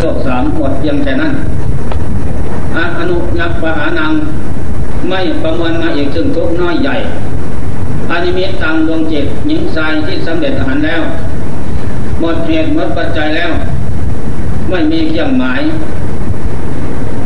[0.00, 1.32] โลกสามหมดเพียงแค่นั้น
[2.98, 4.12] อนุยักปะหานัง
[5.08, 6.94] ไม่ประมวลมาอีกซึ่งทุกน้อยใหญ่
[8.10, 11.02] อานิมิตตังดวงจิตหญิงชายที่สำเร็จอาหารแล้ว
[12.20, 13.50] หมดเหตุหมดปัจจัยแล้ว
[14.70, 15.60] ไม่มีเครื่องหมาย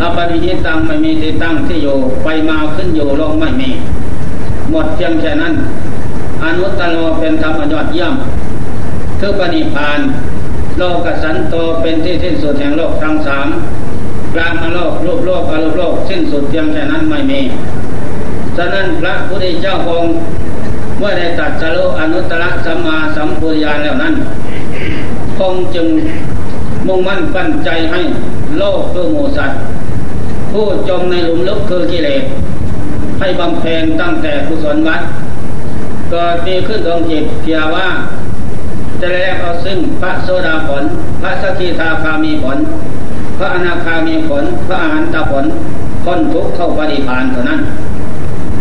[0.01, 3.71] อปริยิตังไม่มีที่ตั้งที่อยู่ไปมาขึ้นอยู่ลงไม่มี
[4.71, 5.55] หมดเพียงแค่นั้น
[6.43, 8.15] อนุตตโลเป็นธรรมยอดเยี่ยม
[9.21, 10.01] คือปณิพาน
[10.79, 13.49] โลกสันโตเป็นที่สิ้นสุดแห่งโลกทั้งสาม
[14.35, 17.41] กลางโลกรูปโลกอรูปโลกสิ้นสุดเพียงแค่นั้นไม่มี
[18.57, 20.13] ฉะนั้นพระพุทธเจ้าองค์
[20.99, 24.15] เมื่อได้ตัดสรุอนุตตรสัมมาสัมพุทธญาณแล้วนั้น
[25.39, 25.87] คงจึง
[26.87, 28.01] มุ่งมั่นปั้นใจให้
[28.59, 29.59] โลกคือหมูสัตว์
[30.53, 32.25] ผู้จมในหลุมลึกคือกิเลส
[33.19, 35.03] ให้บำเพ็ญตั้งแต่กุศลวัด
[36.11, 37.87] เกิดมีขึ้นดวงจิตเพียว่า
[39.05, 40.83] จะแลกเอาซึ่งพระโสดาผล
[41.23, 42.59] พระสกิทาคามีผล
[43.39, 45.45] พระอนาคามีผล พระอาหารตาผล
[46.05, 47.61] พ้นทุกเข้าปฏิพานเท่านั้น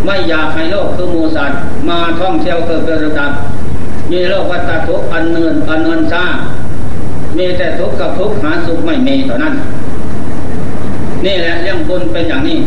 [0.05, 1.59] ไม่อยากให้โลกคือมูสัตว์
[1.89, 3.31] มาท่องเที่ยวเกิดเป็นระดับ
[4.11, 6.25] มีโลกวัฏทุกอันเนินอันเนินซา
[7.37, 9.53] มีแต่ทุกข์กับทุกข์หาสุขไม่มีเท่านั้น
[11.25, 12.57] นี่แหละเรื่องบุญเป็นอย่างนี้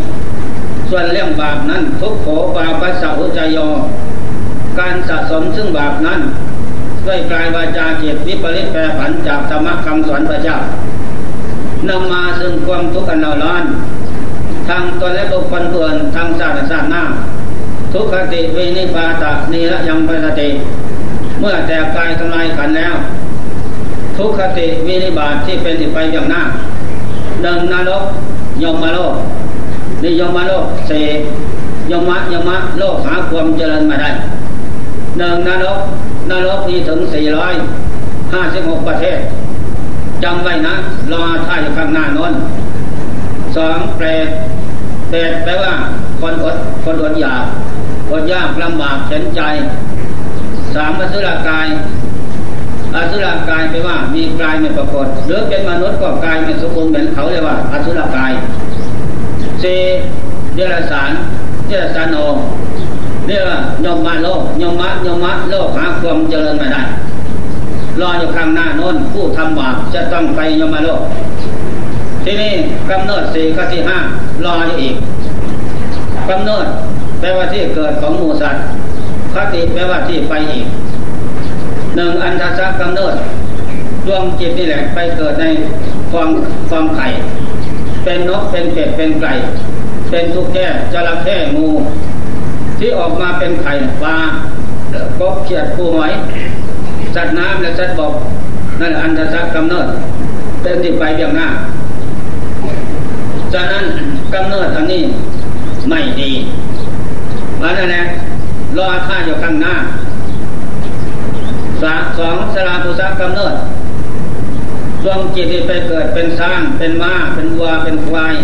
[0.91, 3.69] ส่วนเรื่องบาปนั้น ทุกโขบาปัสสะอุจยอ
[4.79, 6.20] การสะสมซึ่งบาปนั้น
[7.07, 10.57] ด้วยกายวาจาจิตวิปริตแปรผันจากธรรมคำสอนพระเจ้า
[11.89, 13.65] นำมาซึ่งความทุกข์อันเราร้อน
[14.69, 17.03] ทางตนและบุคคลเพื่อนทางศาสนาศาสตร์หน้า
[17.93, 20.48] ทุกขติเวนิปาตะนิระยังปสติ
[21.41, 22.95] เมื่อแตกกายทำลายขันแล้ว
[24.17, 26.43] ทุกขติวินิบาตที่เป็นที่ไปอย่างหน้า
[27.43, 28.05] หนึ่งนรก
[28.63, 29.15] ยมมาโลก
[30.05, 30.93] นิยมมาโลกเส
[31.91, 34.11] ยมะยมะโลกหาความเจริญมาได้
[35.19, 35.79] หนึ่งนรก
[36.31, 37.55] นรกนี้ถึงสี่ร้อย
[38.33, 39.19] ห้าสิบหกประเทศ
[40.25, 40.75] จำไว้นะ
[41.13, 42.33] รอท่าอยข้างหน้านน
[43.57, 44.29] สองเปรต
[45.09, 45.73] เปรตแปลว่า
[46.21, 47.45] คนอดคนอดอยาก
[48.11, 49.41] อดยากลำบากเข็นใจ
[50.75, 51.67] สามอสุรกาย
[52.95, 58.33] อสุรกายแปลว่ามีกายไม่ปรากฏหรือเป็นมนุษย์ก็กายไม่สมบูรณ์เหมือนเขาเรียกว่าอสุรกาย
[59.63, 59.81] สี่
[60.55, 61.11] เดรัจฉาน
[61.67, 62.17] เดรัจฉานโน
[63.27, 66.83] เรียกว่ายมมาโลกยมมะยมมะโลกหาความเจริญไม่ได้
[68.01, 71.01] รออยู่ข้างหน้าโน้นผู้ทำบาปจะต้องไปยมมาโลก
[72.25, 72.53] ที่นี่
[72.91, 73.98] กำเนิดสี่ข้อที่ห้า
[74.45, 74.95] รออยู่อีก
[76.31, 76.67] กำเนิด
[77.20, 78.63] แปลว่าที่เกิดของหมูสัตว์
[79.35, 80.67] คติแปลว่าที่ไปอีก
[81.97, 83.15] หนึ่งอันทศกำเนิด
[84.07, 85.47] ดวงจิตนี่แหละไปเกิดใน
[86.13, 86.29] ฟอง
[86.70, 87.07] ฟองไข่
[88.05, 89.33] เป็นนกเป็นเป็ดเป็นไก่
[90.11, 91.69] เป็นทุกแก่จระเข้งู
[92.79, 94.19] ที่ออกมาเป็นไข่ปลา
[95.20, 96.13] กบเขียดปูหอย
[97.14, 98.14] สัตว์น้ำและสัตว์บก
[98.81, 99.87] นั่นอันทศกำเนิด
[100.63, 101.48] เป็นที่ไปเบียงหน้า
[103.53, 103.85] จากนั้น
[104.35, 105.03] กำเนิดอันนี้
[105.89, 106.33] ไม่ดี
[107.63, 108.05] อันนั้นแหละ
[108.79, 109.75] รอท่าอยู่ข้างหน้า
[111.83, 113.55] สาสองสลาภุษกำเนิด
[115.05, 118.35] ดวงจิตที่ไปเกิดเป็นสร้าง เป็นม้า เป็นวัว เป็นควาย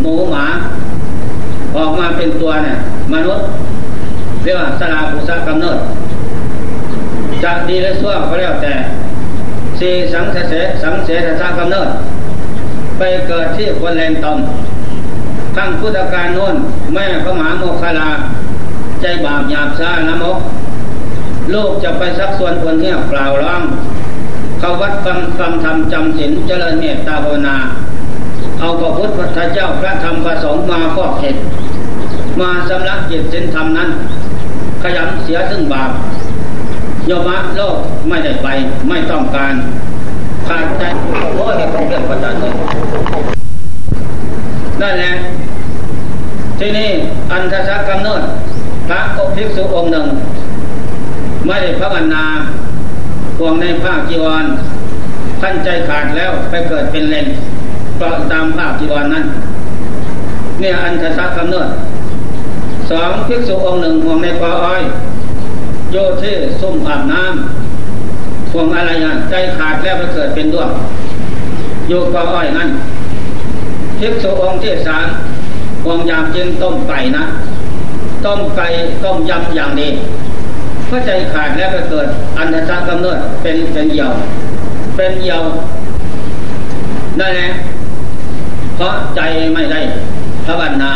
[0.00, 0.46] หมูหมา
[1.76, 2.78] ออกมาเป็นตัวเนี่ย
[3.12, 3.44] มนุษย์
[4.42, 5.78] เรียกว่าสลาภุษกำเนิด
[7.44, 8.74] จะดีหรือชั่วก็แล้วแต่
[9.78, 11.08] สีสังเสสังเส
[11.40, 11.88] สากำเนิด
[12.98, 14.38] ไปเกิดที่คนแรงตม
[15.56, 16.54] ขั้งพุทธการโน้น
[16.92, 18.08] แม่พระมหาโมคลา
[19.00, 20.38] ใจบาปหยาบช้านะมก
[21.54, 23.62] ลูกจะไปสักส่วนคนเที่ยวกล่าร้อง
[24.58, 27.56] เขาวัดฟังฟังธรรมจำศีลเจริญเมตตาภาวนา
[28.60, 31.36] เอาพระพุทธเจ้าพระธรรมพระสงฆ์มาฟอกเห็ด
[32.40, 33.90] มาสำลักจิตสินธรรมนั้น
[34.82, 35.90] ขยำเสียซึ่งบาป
[37.10, 37.76] ยมะโลก
[38.08, 38.48] ไม่ได้ไป
[38.88, 39.54] ไม่ต้องการ
[40.48, 40.82] ขาดใจ
[41.36, 42.52] โอ้ยเป็นเรื่องประจานเลย
[44.80, 45.12] นั่นแหละ
[46.58, 46.90] ที่นี่
[47.30, 48.22] อันทศกำเนิด
[48.88, 50.06] พระอภิกษุองค์หนึ่ง
[51.46, 52.24] ไม่ได้พระบรรณา
[53.36, 54.44] พวงในภาคจีวร
[55.40, 57.26] ท่านใจขาดแล้วไปเกิดเป็นเลน
[57.96, 59.24] เพราะตามภาคจีวรนั้น
[60.60, 61.68] เนี่ยอันทศกำเนิด
[62.92, 64.82] สองภิกษุองค์หนึ่งห่วงในปออ้อย
[65.92, 70.70] โยเที่ซุ่มอาบน้ำห่วงอะไรอะใจขาดแล้วไปเกิดเป็นด้วง
[71.88, 72.68] โยปออ้อยนั่น
[73.98, 75.06] ภิกษุองค์ที่สาม
[75.84, 77.24] ห่วงยามจึงต้มไก่นะ
[78.24, 78.66] ต้มไก่
[79.04, 79.88] ต้มยำอย่างดี
[80.86, 82.06] เพราะใจขาดแล้วไปเกิด
[82.38, 84.10] อันตรากำเนิดเป็นเป็นเหี่ยว
[84.96, 85.42] เป็นเหี่ยว
[87.18, 87.48] ได้แล้
[88.76, 89.20] เพราะใจ
[89.54, 89.80] ไม่ได้
[90.46, 90.92] ภาวนา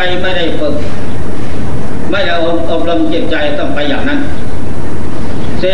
[0.00, 0.74] ใจไม่ได้ฝึก
[2.10, 2.34] ไม่ได้
[2.70, 4.20] อบรมจิตใจต้องไปอย่างนั้น
[5.60, 5.64] เซ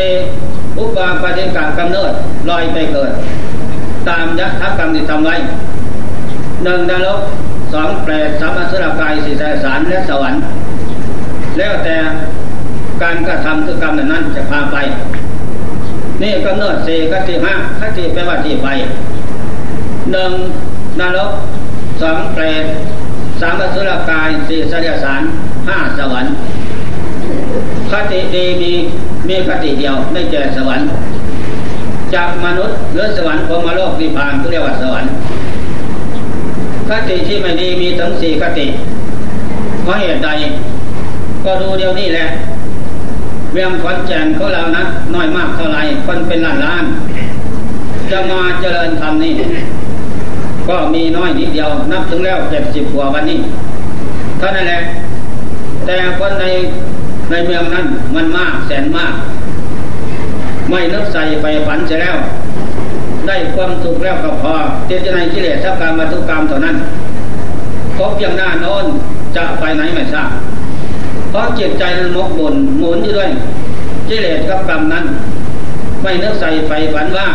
[0.79, 2.13] อุปาปฏิกากำเนิด
[2.51, 3.11] ลอยไปเกิด
[4.09, 5.37] ตามยัตถกรรมที่ทำไว้
[6.65, 7.21] หนึ่งนรก
[7.73, 9.35] สองเปรตสามอสุรกายสี่
[9.65, 10.41] สารและสวรรค์
[11.57, 11.97] แล้วแต่
[13.03, 14.77] การกระทำคือกรรมนั้นจะพาไป
[16.23, 18.69] นี่กำเนิดสี่คติห้าคติแปลว่าที่ไป
[20.13, 20.33] หนึ่ง
[21.01, 21.33] นรก
[22.01, 22.67] สองเปรต
[23.41, 25.23] สามสุรกายสี่สยสาร
[25.69, 26.33] ห้าสวรรค์
[27.91, 28.73] คติดีมี
[29.29, 30.87] มีคติเดียวไม่แก่สวรรค์
[32.15, 35.11] จากมนุษย์หรือสวรรค์พรมโลกนิพพานก็เรียกว่าสวรรค์
[36.89, 38.67] คติที่ไม่ดีมีถึงสี่คติ
[39.83, 40.29] เพราะเหตุใด
[41.45, 42.27] ก็ดูเดียวนี้แหละ
[43.53, 44.85] เวียงขอนแก่นของเรานะ
[45.15, 46.85] น้อยมากเท่าไรคนเป็นล้านล้าน
[48.11, 49.33] จะมาเจริญธรรมนี่
[50.69, 53.39] ก็มีน้อยนิดเดียวนับถึงแล้วเจ็ดสิบกว่าวันนี้
[54.39, 54.81] เท่านั้นแหละ
[55.87, 56.45] แต่คนใน
[57.31, 59.15] ในเมืองนั้นมันมากแสนมาก
[60.71, 62.17] ไม่นึกใส่ไปฝันเสียแล้ว
[63.27, 64.55] ได้ความสุขแล้วก็พอ
[64.87, 66.77] เจตนกิเลสสักการมาทุกกรรมเท่านั้น
[67.97, 68.85] พบยังหน้าโน้น
[69.37, 70.31] จะไปไหนไม่ทราบ
[71.31, 73.31] เพราะจิตใจมันมกบุญหมุนอยู่ด้วย
[74.09, 75.05] กิเลสกับกรรมนั้น
[76.03, 77.27] ไม่นึกใส่ไปฝันว่า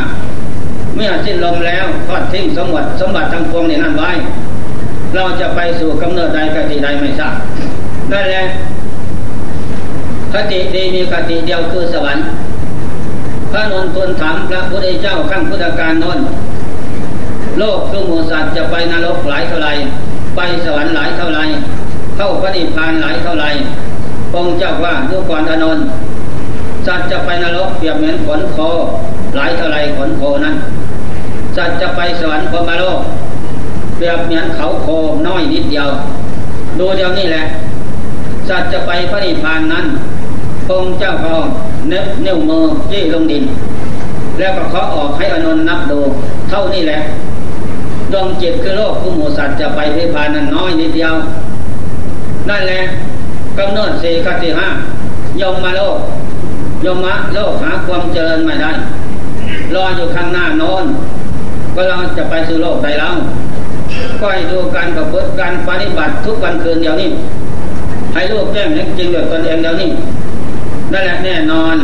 [1.00, 4.12] มื่อสิ้นลมแล้วทอดทิ้งสมบัติสมบัติทั้งปวงในนั้นไว้
[5.16, 7.34] เราจะไปสู่กำเนิดใดกติใดไม่ทราบ
[8.12, 8.44] นั่นแหละ
[10.34, 12.24] คติดีมีคติเดียวคือสวรรค์
[13.52, 16.20] พระนนทุนถามพระพุทธเจ้าขั้งพุทธการนน
[17.60, 19.70] โลกคือหมูสัตว์จะไปนรกหลายเท่าไร
[20.36, 21.40] ไปสวรรค์หลายเท่าไร
[22.16, 23.46] เข้าพระนิพพานหลายเท่าไร
[24.36, 25.80] องค์เจ้าว่าดูก่อนอนน
[26.88, 28.58] สัตว์จะไปนรกเปรียบเหมือนขนโค
[29.36, 30.56] หลายเท่าไรขนโคนั้น
[31.58, 33.00] สัตว์จะไปสวรรค์พมโลก
[33.96, 34.88] เปรียบเหมือนเขาโค
[35.28, 35.90] น้อยนิดเดียว
[36.80, 37.44] ดูเดียวนี่แหละ
[38.50, 39.86] สัตว์จะไปพระนิพพานนั้น
[40.70, 41.36] องค์เจ้าก็
[41.90, 43.44] เน็บนิ้วมือจี้ลงดิน
[44.40, 46.00] แล้วก็เคาะออกให้อนนนับดู
[46.50, 47.00] เท่านี้แหละ
[48.14, 51.14] ดวงจิตคือโลกผู้หมูสัตว์จะไปพิพานนั้นน้อยนิดเดียว
[52.50, 52.82] นั่นแหละ
[53.58, 54.68] กำเนิดสี่คติห้า
[55.42, 55.98] ยมมาโลก
[56.86, 58.72] ยมมะโลกหาความเจริญไม่ได้
[59.76, 60.86] รออยู่ข้างหน้าโน้น
[61.80, 63.16] ก็เราจะไปสู่โลกใดแล้ว
[64.20, 67.10] ก็ให้ดูการกับพฤติการปฏิบัติทุกวันคืนเดียวนี้
[68.14, 68.68] ให้ลูกแจ้ง
[68.98, 69.90] จริงด้วยตนเองเดียวนี้
[70.92, 71.76] นั่นแหละแน่นอน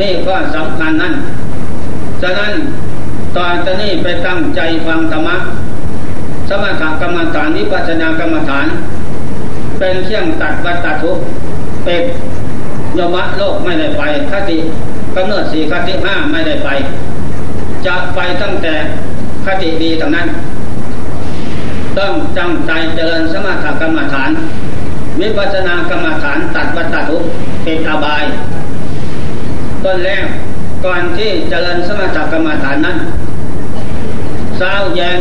[0.00, 1.14] นี่ก็สำคัญนั่น
[2.22, 2.52] ฉะนั้น
[3.36, 5.36] ตอนจะนี้ไปตั้งใจฟังธรรมะ
[6.48, 8.66] สมถกรรมฐานวิปัสสนากรรมฐาน
[9.78, 11.12] เป็นเครื่องตัดวัตถุ
[11.84, 12.04] เป็ด
[12.98, 14.58] ยมะโลกไม่ได้ไปคติ
[15.16, 16.70] กำเนิดสี่คติห้าไม่ได้ไป
[17.88, 18.74] จะไปตั้งแต่
[19.44, 20.28] คติดีต่างนั้น
[21.98, 24.30] ต้องจังใจเจริญสมถกรรมฐาน
[25.20, 27.16] วิปัสสนากรรมฐานตัดวัตถุ
[27.62, 28.24] เป็นอบาย
[29.84, 30.26] ต้นแรก
[30.84, 32.96] ก่อนที่เจริญสมถกรรมฐานนั้น
[34.56, 35.20] เช้าเย็น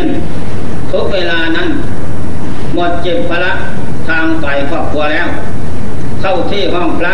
[0.92, 1.70] ทุกเวลานั้น
[2.74, 3.54] หมดจิตพระ
[4.08, 5.28] ทางฝ่ายครอบครัวแล้ว
[6.22, 7.14] เข้าที่ห้องพระ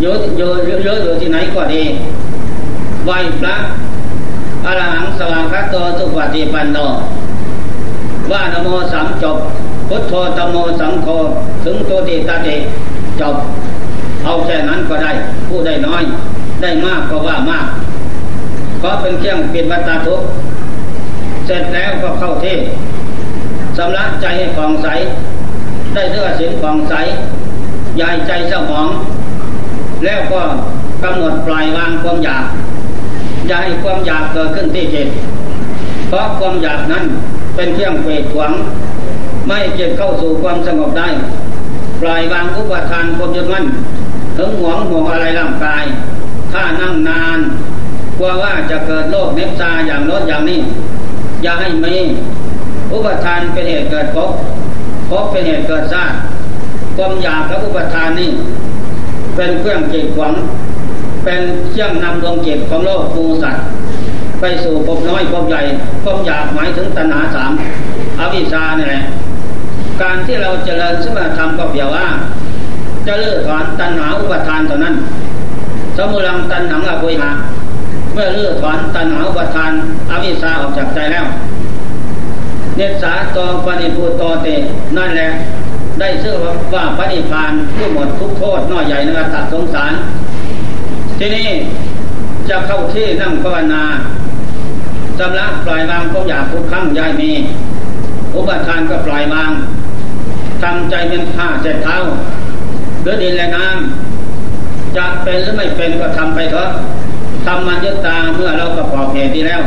[0.00, 1.82] เยอะเยอะเยอะอยู่ที่ไหนก็ดี
[3.04, 3.56] ไหวพระ
[4.68, 6.78] อรหังสว่างคัตโตสุปฏิปันโน
[8.30, 9.38] ว่านโมสามจบ
[9.88, 11.08] พุทโธตโมสังโฆ
[11.64, 12.56] ถึงตัวติตาติ
[13.20, 13.36] จบ
[14.24, 15.12] เอาแค่นั้นก็ได้
[15.48, 16.02] ผู้ได้น้อย
[16.62, 17.66] ได้มากก็ว่ามาก
[18.78, 20.20] เพราะเป็นเครื่องปิดวัตทุก
[21.46, 22.60] เสร็จแล้วก็เข้าเทศ
[23.78, 24.88] สำลักใจให้ฟองใส
[25.94, 26.94] ได้เสื้อสินฟองใส
[28.00, 28.88] ยายใจเส้าหมอง
[30.04, 30.40] แล้วก็
[31.02, 32.44] กำหนดปล่อยวางความอยาก
[33.48, 35.08] อย่าให้ความอยากเกิดขึ้นที่จิต
[36.08, 37.04] เพราะความอยากนั้น
[37.56, 38.52] เป็นเครื่องเปรตขวาง
[39.46, 41.08] ไม่จิตเข้าสู่ความสงบได้
[42.00, 43.64] ปล่อยวางอุปทานความยึดมั่น
[44.36, 45.84] ถึงหวงห่วงอะไรร่างกาย
[46.52, 47.38] ถ้านั่งนาน
[48.18, 50.58] กลัวว่าจะเกิดโรคเนปซาอย่างโน้นอย่างนี้
[51.42, 51.94] อย่าให้มี
[52.92, 54.30] อุปทานเป็นเหตุเกิดภพ
[55.10, 56.16] ภพเป็นเหตุเกิดชาติ
[56.96, 58.30] ความอยากและอุปทานนี่
[59.36, 60.34] เป็นเครื่องจิตขวาง
[61.30, 63.64] เป็นเครื่องนำดวงจิตของโลกภูสัตว์
[64.40, 65.60] ไปสู่ภพน้อยภพใหญ่
[66.04, 67.50] ความอยากหมายถึงตัณหาสาม
[68.20, 69.04] อวิชชาเนี่ยแหละ
[70.02, 72.06] การที่เราเจริญสมถะรมก็เพียงว่า
[73.06, 74.94] จะเลิกถอนตัณหาอุปทานเท่านั้น
[75.96, 77.30] สมุลังตัณหังอภิหา
[78.12, 79.72] เมื่อเลิกถอนตัณหาอุปทาน
[80.10, 81.26] อวิชชาออกจากใจแล้ว
[82.76, 84.46] เนสาตองปณิพูตเต
[84.96, 85.28] นั่นแหละ
[86.00, 86.34] ได้ชื่อ
[86.74, 89.92] ว่าปณิพานผู้หมดทุกโทษน้อยใหญ่ในวัฏสงสาร
[91.18, 91.48] ทีนี้
[92.48, 93.82] จะเข้าที่นั่งภาวนา
[95.18, 97.30] สำลักปล่อยวางความอยากทุกครั้งยายมี
[98.34, 99.50] อุปทานก็ปล่อยวาง
[100.62, 101.96] ทำใจเป็นผ้าเจ็ดเท้า
[103.02, 106.70] หรือดินและน้ำจะเป็นหรือไม่เป็นก็ทำไปเถอะ
[107.46, 109.62] ทำมันยึดตาเมื่อเราประกอบเหตุที่แล้ว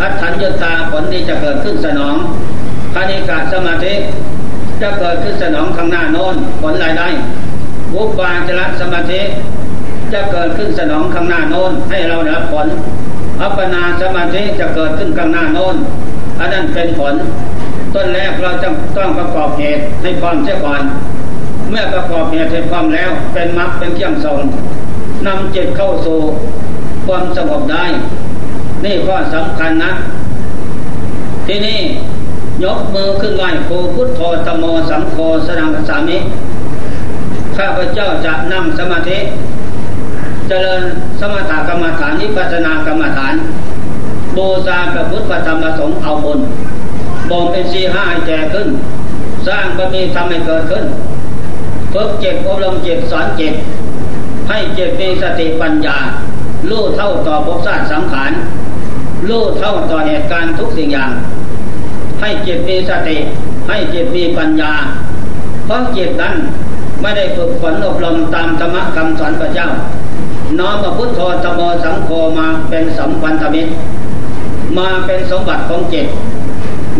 [0.00, 2.16] อัฏฐัญญตาผลที่จะเกิดขึ้นสนอง
[2.94, 3.94] คณิกาสมาธิ
[4.82, 7.08] จะเกิดขึ้นสนองข้างหน้าโน้นผลรายได้
[7.94, 9.20] วุปาจรสมาธิ
[10.14, 12.66] จะเกิดขึ้นสนองข้างหน้าโน้นให้เราได้รับผล
[13.40, 15.76] อัปปนาสมาธิจะเกิดขึ้นข้างหน้าโน้น
[16.40, 17.14] อันนั้นเป็นผล
[17.94, 20.82] ต้นแรกเราจะต้องประกอบเหตุให้พร้อมเสียก่อน
[21.68, 24.38] เมื่อประกอบเหตุให้พร้อมแล้ว เป็นมรรคเป็นเครื่องส่ง
[25.26, 26.18] นำจิตเข้าสู่
[27.06, 27.84] ความสงบได้
[28.84, 29.92] นี่ก็สำคัญนะ
[31.46, 31.80] ที่นี่
[32.64, 36.18] ยกมือขึ้นไหวโคพุทโธตโมสังโฆสนังสามิ
[37.56, 39.18] ข้าพเจ้าจะนั่งสมาธิ
[40.52, 40.82] เจริญ
[41.20, 43.34] สมถกรรมฐานนิพพานากรรมฐาน
[44.36, 46.40] บูชาพระพุทธธรรมสงฆ์เอาบุญ
[47.30, 48.68] บ่มเป็นสีห้าให้แก่ขึ้น
[49.46, 50.84] สร้างบารมีทำให้เกิดขึ้น
[51.92, 53.54] ฝึกเจ็บอบรมเจ็บสอนเจ็บ
[54.48, 55.98] ให้เจ็บมีสติปัญญา
[56.70, 58.32] ลู่เท่าต่อภพชาติสังขาร
[59.28, 61.10] ลู่เท่าต่อเหตุการณ์ทุกสิ่งอย่าง
[62.20, 63.16] ให้เจ็บมีสติ
[63.68, 64.72] ให้เจ็บมีปัญญา
[65.66, 66.34] เพราะเจ็บนั้น
[67.00, 69.68] ไม่ได้ฝึกฝนอบรมตามธรรมคำสอนพระเจ้า
[70.58, 71.10] น้อมพระพุทธ
[71.44, 73.70] ธรรมสังโฆมาเป็นสัมพันธมิตร
[74.78, 76.06] มาเป็นสมบัติของเจ็บ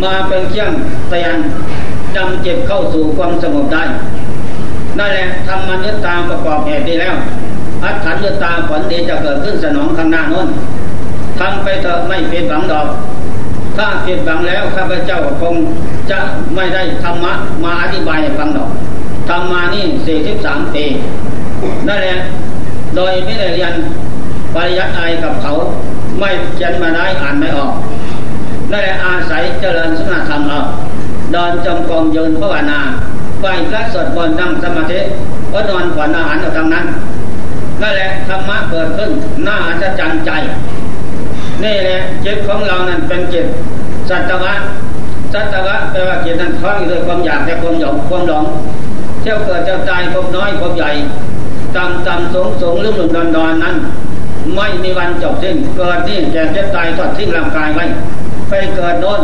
[0.04, 0.73] มาเป็นเครื่อง
[1.11, 1.37] เตือน
[2.16, 3.85] จำเจ็บเข้าสู่ความสงบได้
[4.99, 7.14] นั่นแหละทำมันยึดตามประกอบเหตุดีแล้ว
[7.85, 10.49] อัตถันยึดตามผลดีจะเกิดขึ้นสนองข้างหน้าน้น
[11.40, 12.87] ทำไปเถอะไม่เป็นหวังดอก
[13.76, 15.54] ถ้าเป็นหวังแล้วข้าพเจ้าคง
[16.11, 16.19] จะ
[16.54, 17.33] ไม่ได้ธรรมะ
[17.64, 18.71] มาอธิบายให้ฟังดอก
[19.28, 20.85] ทำมานี่สี่สิบสามปี
[21.88, 22.16] นั่นแหละ
[22.97, 23.75] โดยไม่ได้เรียน
[24.54, 25.52] ปริยัติอะไรกับเขา
[26.18, 27.73] ไม่เขียนมาได้อ่านไม่ออก
[28.70, 30.61] นั่นแหละอาศัยเจริญสมาธรรมเอา
[31.35, 32.80] ดอนจำกองยืนภาวนา
[33.40, 35.00] ไหวพระสวดบนนั่งสมาธิ
[35.52, 36.87] ก็นอนผ่อนอาหารเอาทางนั้น
[37.82, 39.11] นั่นแหละธรรมะเกิดขึ้น
[39.47, 40.30] น่าอัศจรรย์ใจ
[41.64, 43.47] นี่แหละจิตของเรานั้นเป็นจิต
[44.09, 44.52] สัตวะ
[45.32, 48.44] สัตวะแปลว่าจิตนั้นคล้องด้วยความอยากแต่ความหยงความหลง
[49.20, 50.90] เที่ยวเกิดเจ้าตายพบน้อยพบใหญ่
[51.76, 53.76] ต่ำต่ำสูงสูงลุ่มลุ่มดอนดอนนั้น
[54.56, 57.84] ไม่มีวันจบสิ้นเกิดนี่แก่เจ็บตายทอดทิ้งร่างกายไว้
[58.48, 59.20] ไปเกิดโน้น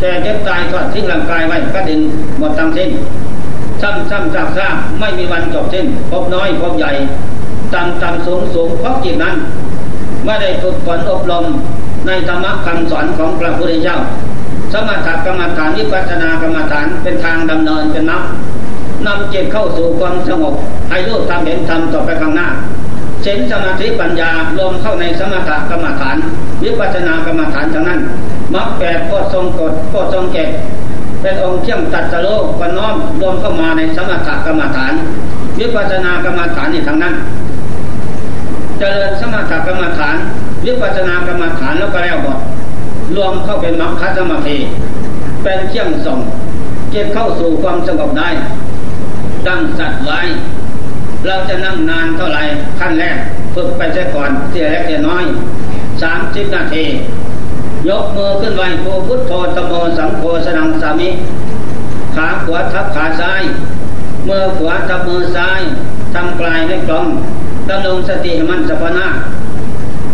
[0.00, 2.00] แก่เจ็บตายทอดทิ้งร่างกายไว้ก็ดิน
[2.38, 2.90] หมดทั้งสิ้น
[3.82, 6.92] ซ้ำซ้ำซากซากไม่มีวันจบสิ้นพบน้อยพบใหญ่
[7.74, 9.34] ต่ำต่ำสูงสูงเพราะจิตนั้น
[10.24, 11.44] ไม่ได้ฝึกฝนอบรม
[12.06, 13.98] ในธรรมะคำสอนของพระพุทธเจ้า
[14.72, 18.22] สมถกรรมฐานวิปัสสนากรรมฐานเป็นทางดำเนินเป็นนับ
[19.06, 20.54] นำจิตเข้าสู่ความสงบ
[20.90, 22.48] ให้รู้ทำเห็นทำต่อไปข้างหน้า
[23.22, 26.16] เช่นสมาธิปัญญารวมเข้าในสมถกรรมฐาน
[26.62, 28.00] วิปัสสนากรรมฐานทั้งนั้น
[28.54, 30.48] มรรคแปดก็ทรงกฎก็ทรงเก็บ
[31.20, 32.44] เป็นองค์เที่ยงตัดสโลก
[32.78, 34.92] น้อมรวมเข้ามาในสมถกรรมฐาน
[35.58, 37.14] วิปัสสนากรรมฐานนี่ทั้งนั้น
[38.78, 40.16] เจริญสมถกรรมฐาน
[40.66, 42.38] วิปัสสนากรรมฐานแล้วก็แล้วหมด
[43.16, 44.56] รวมเข้าเป็นมรรคสมาธิ
[45.42, 46.18] เป็นเที่ยงส่ง
[46.90, 48.28] เก็บเข้าสู่ความสงบได้
[49.48, 50.20] ตั้งสัตว์ไว้
[51.26, 52.42] เราจะนั่งนานเท่าไหร่
[52.78, 53.16] ขั้นแรก
[53.54, 55.24] ฝึกไปเสียก่อนเสียเล็กเสียน้อย
[56.02, 56.84] สามสิบนาที
[57.88, 61.10] ยกมือขึ้นไหวโพพุทโธตโมสังโฆสนังสามิ
[62.14, 63.42] ขาขวาทับขาซ้าย
[64.28, 65.60] มือขวาทับมือซ้าย
[66.14, 67.08] ทำกลายให้กลอง
[67.68, 69.06] ดำรงสติมันสะพนา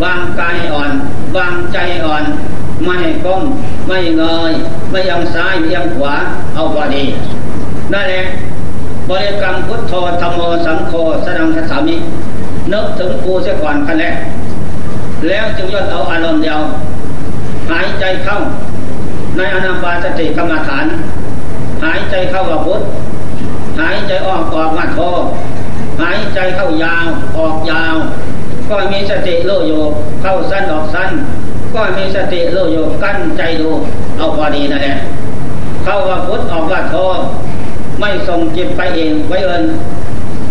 [0.03, 0.91] วางกายอ่อน
[1.37, 2.25] วางใจอ่อน
[2.85, 3.43] ไม่ก้ม
[3.89, 4.53] ไม่เงย
[4.91, 6.15] ไม่ยังซ้ายไม่ยังขวา
[6.55, 7.05] เอาพอดี
[7.93, 8.23] นั่นแหละ
[9.11, 10.93] บริกรรมพุทโธธรรมโมสังโฆ
[11.25, 11.97] สนังทัสามิ
[12.73, 14.15] นึกถึงกูเสียก่อนขั้นแรก
[15.29, 16.61] แล้วจึงย่นเอาอารมณ์เดียว
[17.71, 18.39] หายใจเข้า
[19.37, 20.87] ในอนาปาสติกรรมฐาน
[21.85, 22.81] หายใจเข้าว่าพุท
[23.81, 24.99] หายใจออกออกมาโท
[26.03, 27.07] หายใจเข้ายาว
[27.39, 27.97] ออกยาว
[28.69, 29.73] ก็มีสติโลโย
[30.23, 31.11] เข้าสั้นออกสั้น
[31.75, 33.71] ก็มีสติโลโยกั้นใจดู
[34.17, 34.97] เอาพอดีนั่นแหละ
[35.85, 36.97] เข้าว่าพุทออกว่าโท
[38.07, 39.65] ไม่ส่งจิตไปเองไว้เอิน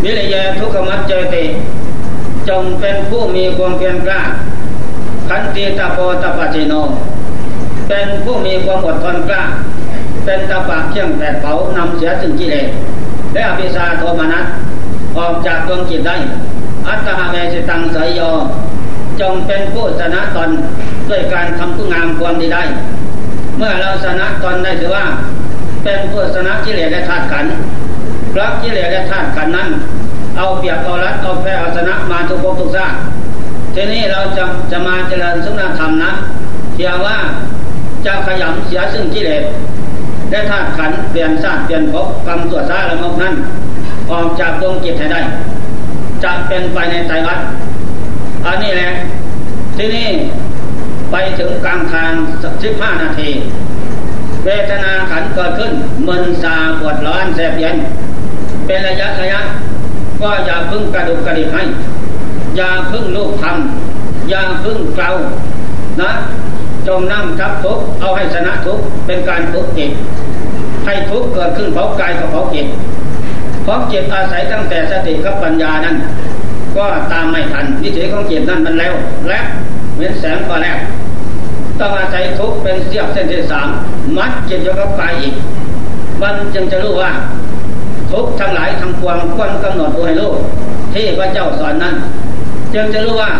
[0.04, 1.44] วิริยะทุกขมัจเจติ
[2.50, 4.22] จงเป็นผู้มีความเพียรกล้า
[5.30, 6.74] ขันติตาโปตปะจิโน
[7.88, 9.44] เป็นผู้มีความอดทนกล้า
[10.26, 12.68] เป็นตาปะเที่ยงแผดเผานำเสียถึงกิเลส
[13.34, 14.46] และอภิชาโทมนัส
[15.18, 16.16] ออกจากดวงจิตได้
[16.88, 18.22] อัตตาเมสิตังสยโย
[19.22, 20.50] จงเป็นผู้ชนะตน
[21.10, 22.64] ด้วยการทำผู้งามความดีได้
[23.58, 25.06] เมื่อเราชนะตนได้ถือว่า
[25.84, 27.46] เป็นผู้ชนะกิเลสและธาตุขัน
[28.34, 29.70] พระกิเลสและธาตุขันนั้น
[30.38, 32.98] เอาเปรียบเอารัดเอาแพ้เอาชนะมาทุกภพทุกชาติ
[33.76, 36.12] ทีนี้เราจะจะมาเจริญสุนธรรมนะ
[36.74, 37.18] เพียงว่า
[38.06, 39.44] จะขยำเสียซึ่งกิเลส
[40.30, 43.34] และธาตุขันเปลี่ยนชาติเปลี่ยนภพกรรมตัวซาละมกนั้น
[44.12, 45.22] ออกจากดวงจิตให้ได้
[46.24, 47.40] จะเป็นไปในใจวัด
[48.46, 48.90] อันนี้แหละ
[49.78, 50.10] ที่นี่
[51.12, 52.12] ไปถึงกลางทาง
[52.64, 53.30] สิบห้านาที
[54.46, 55.72] เวทนาขันเกิดขึ้น
[56.08, 57.78] มึนซาปวดร้อนแสบเย็น
[58.66, 59.42] เป็นระยะระยะ
[60.22, 61.64] ก็อย่าพึ่งกระดุกกระดิกให้
[62.58, 65.10] อย่าพึ่งลูกทำอย่าพึ่งเกลา
[66.02, 66.12] นะ
[66.88, 69.92] จงนั่งทับทุกเอาให้ชนะทุกเป็นการทุกจิต
[70.86, 72.68] ให้ทุกเกิดขึ้นเพราะกายกับเพราะจิต
[73.64, 75.96] เพราะจิตอาศัยตั้งแต่สติกับปัญญานั้น
[76.76, 78.94] ก็ตามไม่ทันวิถีของจิตนั้นมันแล้ว
[79.30, 79.40] และ
[79.98, 80.78] เว้นแสงก็แล้ว
[81.80, 83.68] ต้องอาศัยทุกเป็นเสียบเส้นที่สาม
[84.18, 85.34] มัดจิตยกับกายอีก
[86.22, 87.12] มันจึงจะรู้ว่า
[88.12, 90.32] ทุกทั้งหลายทั้งปวงควรกำหนดดูให้รู้
[90.94, 91.96] ที่พระเจ้าสอนนั้น
[92.74, 93.32] จึงจะรู้ว่า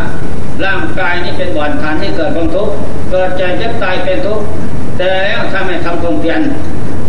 [0.66, 2.74] ร่างกายนี้เป็นบ่อนฐานที่เกิดความทุกข์
[3.12, 4.44] เกิดแก่เจ็บตายเป็นทุกข์
[4.98, 6.42] แต่แล้วถ้าไม่ทำความเพียร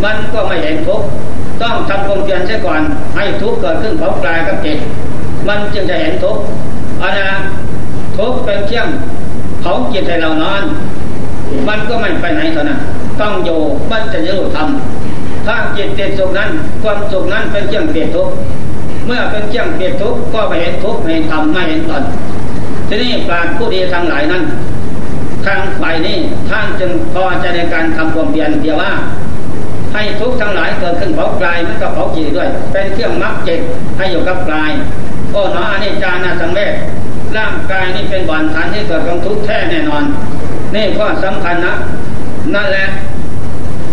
[0.04, 1.06] มันก็ไม่เห็นทุกข์
[1.62, 2.80] ต้องทำความเพียรเสียก่อน
[3.16, 4.78] ให้ทุกข์เกิดขึ้นเผากายกับจิต
[5.48, 6.42] มันจึงจะเห็นทุกข์
[7.02, 7.30] อันนะ
[8.18, 8.88] ทุกข์เป็นเชี่ยง
[9.60, 10.62] เผาจิตให้เรานอน
[11.68, 12.80] มันก็ไม่ไปไหนเท่านั้น
[13.20, 13.60] ต้องอยู่
[13.90, 16.50] มันจะรู้ทำถ้าจิตติดสุขนั้น
[16.82, 18.28] ความสุขนั้นเป็นเชี่ยงเปลี่ยนทุก
[19.06, 22.04] เมื่อเป็นเชี่ยงเปลี่ยนทุกก็ไม่เห็นทุกไม่เห็นธรรมไม่เห็นตน
[22.88, 24.42] ทีนี้ปราชญ์ผู้ดีทั้งหลายนั้น
[25.46, 26.16] ทางฝ่ายนี้
[26.48, 28.92] ท่านจึงพอใจในการทำความเพียรเพียงว่า
[29.92, 33.60] ให้ทุกทั้งหลายเกิดขึ้นเผากายมันก็เผาจิตด้วย เป็นเครื่องมักจิต
[33.96, 34.70] ให้อยู่กับกาย
[35.32, 36.72] โอ้หนออันนี้จานาสังเวช
[37.36, 40.04] ร่างกายนี่เป็นบ่อนฐานที่เกิดของทุกข์แท้แน่นอน
[40.74, 41.74] นี่ก็สำคัญนะ
[42.54, 42.86] นั่นแหละ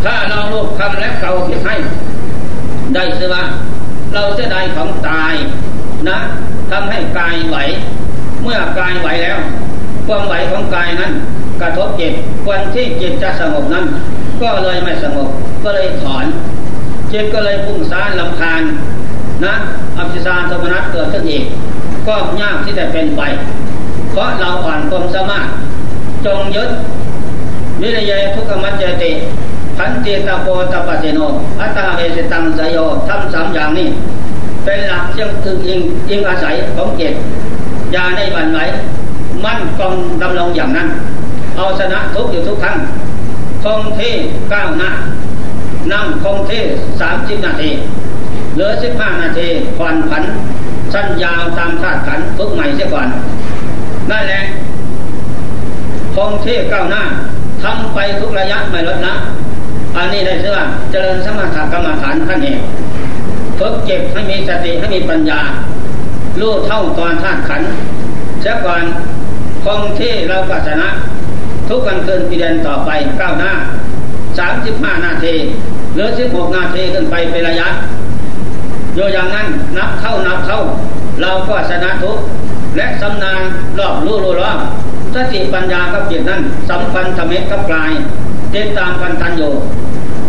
[0.04, 1.76] ถ้าเราลูกคำและเก่าคิดให้
[2.94, 3.44] ได้สิว่า
[4.14, 5.34] เราจะได้ของตาย
[6.10, 6.18] นะ
[6.72, 7.58] ทำให้กายไหว
[8.44, 9.38] เมื่อกายไหวแล้ว
[10.08, 11.12] ความไหวของกายนั้น
[11.62, 12.14] กระทบจิต
[12.50, 13.86] วันที่จิตจะสงบนั้น
[14.42, 15.30] ก็เลยไม่สงบ
[15.64, 16.26] ก็เลยถอน
[17.12, 18.62] จิตก็เลยพุ่งซ่านลำคาญ
[19.46, 19.54] นะ
[19.98, 21.44] อภิสารสมนัตเกิดขึ้นอีก
[22.08, 23.22] ก็ยากที่จะเป็นไป
[24.12, 25.48] เพราะเราอ่อนความสามารถ
[26.26, 26.70] จงยึด
[27.82, 29.12] วิริยทุกขมัจเจติ
[29.78, 31.20] พันติตาโปตปัสโน
[31.62, 33.88] อัตตาเวสตังสยโยทำสามอย่างนี้
[34.64, 37.14] เป็นหลักเชื่อมถึงอิงอิงอาศัยของเจต
[37.96, 38.60] ยาในบันไหว
[39.46, 40.88] มั่นคงดำรงอย่างนั้น
[41.58, 42.78] เอาชนะทุกอยู่ทุกครั้ง
[43.64, 44.14] คงที่
[44.54, 44.92] ก้าวหน้า
[45.92, 46.64] นั่งคงที่
[47.02, 47.70] สามสิบนาที
[48.54, 50.24] เหลือสิบห้านาทีผ่อนผัน
[50.94, 53.08] สั้นยาวตามธาตุขันฝึกใหม่เสียก่อน
[54.12, 54.42] นั่นแหละ
[56.22, 57.04] คงเท่ก้าวหน้า
[57.64, 59.14] ทำไปทุกระยะไม่ลดละ
[59.98, 60.58] อันนี้ได้เชื่อ
[60.92, 62.60] เจริญสมถกรรมฐานขั้นเอก
[63.60, 65.40] ฝึกเก็บให้มีสติให้มีปัญญา
[66.40, 67.62] รู้เท่าตอนธาตุขัน
[68.42, 68.84] เสียก่อน
[69.64, 70.88] คงที่เราปัสนะ
[71.70, 73.52] ทุกวันคืนปีเดือนต่อไปก้าวหน้า
[74.38, 75.36] สามสิบห้านาที
[75.94, 77.68] หรือสิบหกนาทีขึ้นไปเป็นระยะ
[78.96, 80.60] อยู่อย่างนั้นนับเข้านับเข้า
[81.22, 82.18] เราก็ชนะทุก
[82.78, 83.42] และสำนาน
[83.80, 84.60] รอบรู้รู้รอบ
[85.16, 87.92] สติปัญญากับจิตนั้นสัมพันธ์ธรรมะกับกาย
[88.56, 89.54] ติดตามพันธันอยู่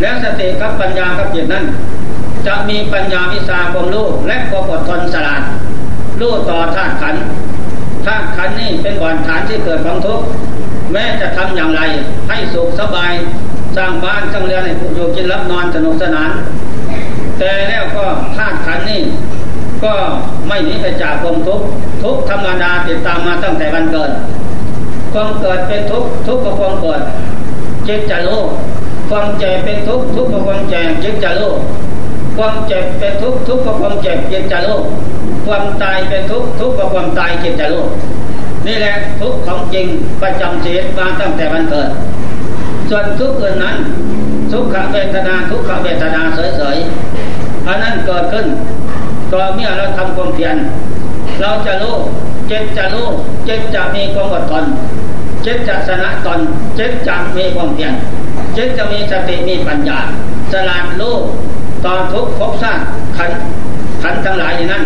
[0.01, 1.65] และสติกับปัญญากับจิตนั้น
[2.47, 5.43] จะมีปัญญาวิสาความรู้และความอดทนสลาด
[6.21, 7.17] รู้ต่อธาตุขัน
[8.07, 10.25] ธาตุขันนี่เป็นบ่อนฐานที่เกิดของทุกข์
[10.93, 11.83] แม้จะทำอย่างไร
[12.29, 13.13] ให้สุขสบาย
[13.77, 16.31] สร้างบ้านสร้างเรือนให้ผู้อยู่กินรับนอนสนุกสนาน
[17.39, 18.05] แต่แล้วก็
[18.37, 19.03] ธาตุขันนี่
[19.85, 19.95] ก็
[20.49, 21.67] ไม่หนีไปจากความทุกข์
[22.03, 24.11] ทุกธรรมดาติดตามมาตั้งแต่วันเกิด
[25.13, 27.01] ความเกิดเป็นทุกข์ทุกข์กับความเกิด
[27.87, 28.43] จิตจะรู้
[29.11, 31.53] ความเจ็บเป็นทุกข์ทุกข์กับความเจ็บจิตจะรู้
[32.37, 34.81] ความเจ็บเป็นทุกข์ทุกข์กับความเจ็บจิตจะรู้
[35.47, 37.85] ความตายเป็นทุกข์ทุกข์กับความตายจิตจะรู้
[38.67, 39.87] นี่แหละทุกข์ของจริง
[40.23, 41.89] ประจำชีวิตมาตั้งแต่วันเกิด
[42.89, 43.77] ส่วนทุกข์อื่นนั้น
[44.53, 48.47] ทุกขเวทนาทุกขเวทนาเฉยๆอันนั้นเกิดขึ้น
[49.33, 50.57] ต่อเมื่อเราทำความเพียร
[51.41, 51.97] เราจะรู้
[52.51, 53.09] จิตจะรู้
[53.49, 54.65] จิตจะมีความอดทน
[55.45, 56.41] จิตจะชนะตน
[56.79, 57.95] จิตจะมีความเพียร
[58.57, 59.99] จิตจะมีสติมีปัญญา
[60.53, 61.17] สลาดรู้
[61.85, 62.83] ตอนทุกข์ภพชาติ
[63.17, 63.31] ขัน
[64.03, 64.85] ขันทั้งหลายอย่างนั้น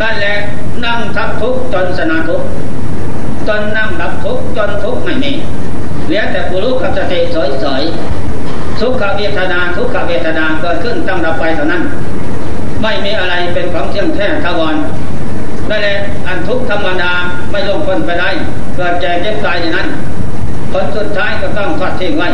[0.00, 0.34] นั่นแหละ
[0.84, 2.46] นั่งทับทุกข์จนชนะทุกข์
[3.48, 5.32] จนนั่งดับทุกข์จนทุกข์ไม่มี
[6.06, 11.82] เหลือแต่ผู้รู้กับสติเฉยๆสุกขเวทนาทุกขเวทนาเกิดขึ้นตั้งดับไปเท่านั้น
[12.82, 14.74] ไม่มีอะไรเป็นของเที่ยงแท้ทวร
[15.70, 17.12] นั่นแหละอันทุกธรรมดา
[17.50, 18.30] ไม่ลงพ้นไปได้
[18.76, 19.88] เกิดแก่เจ็บตายอย่างนั้น
[20.72, 22.28] ผลสุดท้ายก็ต้องทอดทิ้งไว้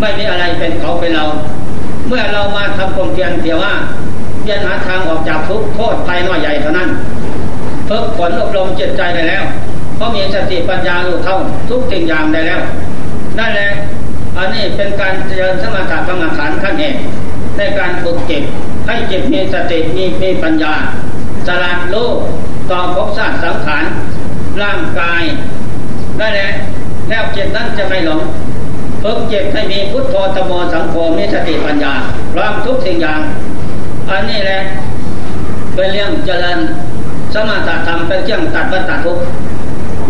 [0.00, 1.24] ไม่มีอะไรเป็นเขาเป็นเรา
[2.08, 3.72] เมื่อเรามาทำความเพียรเพียว่า
[4.42, 6.88] เพียรหาทางออกจากทุกโทษภัยน้อยใหญ่เท่านั้น
[7.88, 9.44] ฝึกฝนอบรมจิตใจได้แล้ว
[9.96, 11.36] เพราะมีสติปัญญารู้เท่า
[11.70, 12.60] ทุกสิ่งอย่างได้แล้ว
[13.38, 13.70] นั่นแหละ
[14.36, 16.94] อันนี้เป็นการเจริญสมถะกรรมฐานขั้นเอก
[17.58, 18.42] ในการฝึกจิต
[18.86, 20.74] ให้จิตมีสติมีมีปัญญา
[21.46, 22.16] สลัดโลก
[22.70, 23.84] ต่อภพชาติสังขาร
[24.62, 25.22] ร่างกาย
[26.20, 26.50] นั่นแหละ
[27.08, 28.20] แล้วจิตนั้นจะไม่หลง
[29.02, 31.92] ฝึกจิตให้มีพุทโธธโมสังโฆมีสติปัญญา
[32.32, 33.20] พร้อมทุกสิ่งอย่าง
[34.10, 34.60] อันนี้แหละ
[35.74, 36.58] เป็นเรื่องเจริญ
[37.34, 39.18] สมาธิธรรมเป็นเครื่องตัดวัฏทุก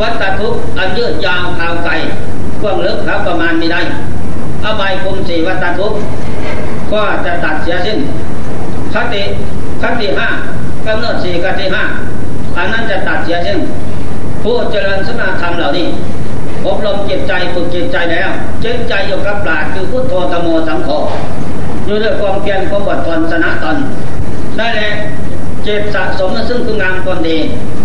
[0.01, 1.93] วัฏทุกอันยืดยาวข่าวไกล
[2.61, 3.81] กว้างลึกครับประมาณไม่ได้
[4.65, 5.93] อบายภูมิสี่วัฏทุก
[6.93, 7.99] ก็จะตัดเสียสิ้น
[8.95, 9.23] คติ
[9.83, 10.29] คติห้า
[10.87, 11.85] กำหนดสี่คติห้า
[12.57, 13.59] อันนั้นจะตัดเสียสิ้น
[14.43, 15.87] ผู้เจริญสมาธรรมเหล่านี้
[16.67, 18.29] อบรมจิตใจฝึกจิตใจแล้ว
[18.65, 20.91] จิตใจอยู่กับปราดคือพุทโธธโมสังโฆ
[21.87, 23.77] อยู่ด้วยความเพียรความอดทนชนะตน
[24.57, 24.95] ได้แลว
[25.67, 27.37] จิตสะสมซึ่งคุณงามความดี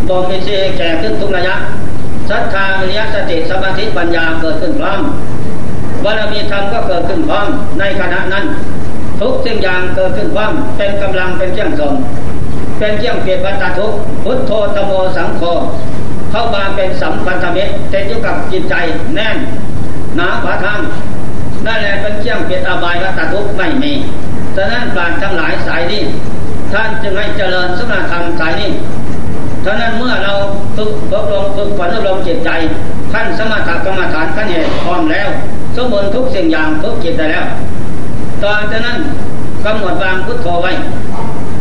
[0.08, 1.56] บ่มเป็นเชแก่ขึ้นทุกระยะ
[2.30, 5.00] ศรัทธาวิริยะสติสมาธิปัญญาเกิดขึ้นพร้อม
[6.04, 7.48] บารมีธรรมก็เกิดขึ้นพร้อม
[7.80, 8.46] ในขณะนั้น
[9.22, 11.94] ทุกสิ่งอย่างเกิดขึ้นพร้อมเป็นกำลังเป็นเครื่องส่ง
[12.80, 13.92] เป็นเครื่องเปลี่ยนวัฏทุก
[14.24, 15.42] พุทโธธโมสังโฆ
[16.32, 18.76] เข้ามาเป็นสัมพันธมิตรเต็มอยู่กับจิตใจ
[19.16, 19.38] แน่น
[20.16, 20.80] หนาผาทาง
[21.66, 23.94] นั่นแหละเป็นเครื่องเปลี่ยนอบายวัฏทุกไม่มี
[24.56, 26.02] ฉะนั้นปราชทั้งหลายสายนี้
[26.74, 28.70] ท่านจึงให้เจริญสมาธรรมสายนี้
[29.66, 30.34] ฉะนั้นเมื่อเรา
[30.76, 32.50] ฝึกอบรมฝึกฝนอบรมจิตใจ
[33.14, 35.28] ขั้นสมถกรรมฐานขั้นเหตุพร้อมแล้ว
[35.76, 37.46] สมบูรณ์ทุกสิ่งอย่างทุกจิตได้แล้ว
[38.44, 38.98] ต่อจากนั้น
[39.66, 40.72] กำหนดวางพุทโธไว้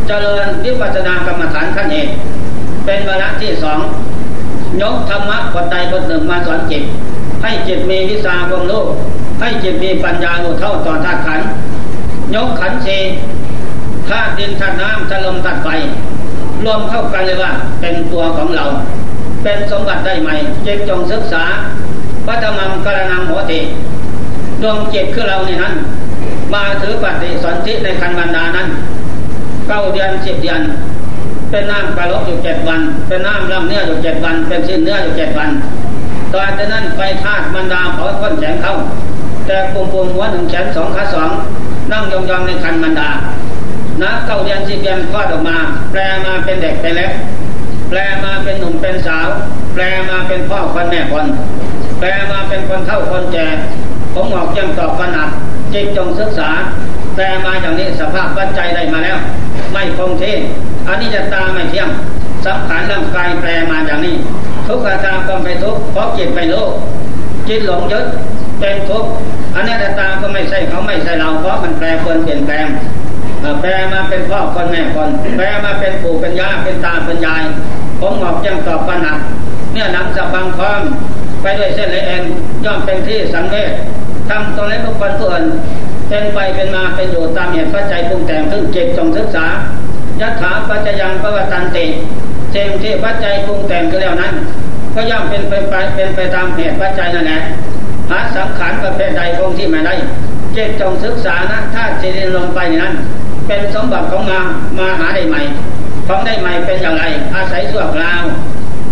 [0.07, 2.11] เจริญวิปัสสนากรรมฐานขั้นเหตุ
[2.85, 3.79] เป็นวาระที่สอง
[4.81, 6.83] ยกธรรมะบทใดบทหนึ่งมาสอนจิต
[7.41, 8.83] ให้จิตมีวิชาความรู้
[9.39, 11.41] ให้จิตมีปัญญารู้เท่าต่อธาตุขัน
[12.35, 12.87] ยกขันเช
[14.09, 15.67] ธาตุดินธาตุน้ำธาตุลมธาตุไฟ
[16.65, 18.65] รวมเข้ากันเลยว่าเป็นตัวของเรา
[19.43, 20.29] เป็นสมบัติได้ไหม
[20.65, 21.43] จิตจงศึกษา
[22.25, 23.59] พัฒมังกรณังโหติ
[24.61, 25.73] ดวงจิตคือเราในนั้น
[26.53, 28.69] มาถือปฏิสนธิในคันบรรดานั้น
[29.67, 30.61] เก้าเดือนสิบเดือน
[31.51, 35.49] เป็นน้ำกระลกอยู่เจ็ดวัน เป็นน้ำลำเนื้ออยู่เจ็ดวัน เป็นสิ้นเนื้ออยู่เจ็ดวัน
[36.31, 38.75] ตอนนั้นไปธาตุบรรดาเผาค้นแขนเข้า
[39.47, 41.29] แต่ปุ่มปุ่มหัวหนึ่งแขนสองขาสอง
[41.91, 43.09] นั่งยองๆในคันบรรดา
[44.01, 45.57] นะเก้าเดือนสิบเดือนคลอดออกมา
[45.91, 47.11] แปลมาเป็นเด็กเป็นเล็ก
[47.89, 49.27] แปลมาเป็นหนุ่มเป็นสาว
[49.73, 51.25] แปลมาเป็นพ่อคนแม่คน
[51.99, 53.47] แปลมาเป็นคนเท่าคนแก่
[54.13, 55.29] ผมออกยังตอบขนาด
[55.73, 56.49] จิตจงศึกษา
[57.17, 59.17] แปลมาอย่างนี้สภาพปัจจัยได้มาแล้ว
[59.73, 60.35] ไม่คงที่
[60.87, 61.89] อันนี้จะตาไม่เที่ยง
[62.45, 64.15] สังขารร่างกายแปลมาอย่างนี้
[64.67, 66.71] ทุกขตาก็ไปทุกเพราะจิตไปโลก
[67.47, 68.05] จิตหลงยึด
[68.59, 69.05] เป็นทุก
[69.55, 72.67] อันนี้ตาก็ไม่ใช่เขาไม่ใช่เราเพราะมันแปลเปลี่ยนเปลี่ยนแปลง
[73.61, 77.43] แปลมาเป็นพ่อคนแม่คนแปลมาเป็นปู่เป็นย่าเป็นตาเป็นยาย
[77.99, 79.13] ผมหอกยังตอบปัญหา
[79.73, 80.81] เนี่ยนังสะบังพร้อม
[81.41, 82.23] ไปด้วยเส้นเลยเอง
[82.65, 83.71] ย่อมเป็นที่สังเวช
[84.29, 85.43] ทำตรงนี้ทุกคนทุกคน
[86.09, 89.45] เป็นไปเป็นมาเป็นอยู่ตามเหตุปัจจัยปรุงแต่งซึ่งจิตจงศึกษา
[90.21, 91.85] ยัตถาปัจจยังปวัตันติ
[92.51, 94.33] เจมที่ปัจจัยปรุงแต่งขึ้นแล้วนั้น
[94.93, 95.53] ก็ย่อมเป็นไป
[95.95, 97.41] เป็นไปตามเหตุปัจจัยนั่นแหละ
[98.09, 99.93] หาสังขารประเภทใดคงที่ไม่ได้
[100.53, 102.93] เจตจงศึกษานะถ้าจิตลงไปนั้น
[103.47, 104.39] เป็นสมบัติของมา
[104.77, 105.41] มาหาได้ใหม่
[106.07, 107.03] ของได้ใหม่เป็นอย่างไร
[107.35, 108.13] อาศัยส่วนเรา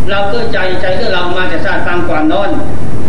[0.10, 2.49] เราก็ใจใจก็เรามาแต่ชาติตามก่อนโน้น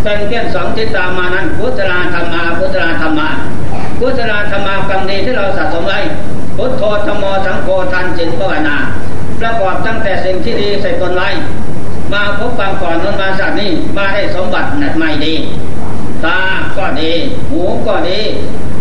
[0.03, 3.29] เป็นเพี้ยนสองทิศตามมานั้นพุทธราธรรมาพุทธราธรรมา
[3.99, 6.01] พุทธราธรรมากรรมดีที่เราสะสมไว้
[6.57, 8.77] พุทโธธรรมสังโฆทันจิตภาวนา
[9.41, 11.29] ประกอบตั้งแต่สิ่งที่ดีใส่ตนไว้
[12.13, 15.35] มาพบความก่อนนนมาสัตว์นี้มาได้สมบัติใหม่ดี
[16.25, 16.39] ตา
[16.77, 17.13] ก็ดี
[17.51, 18.21] หูก็ดี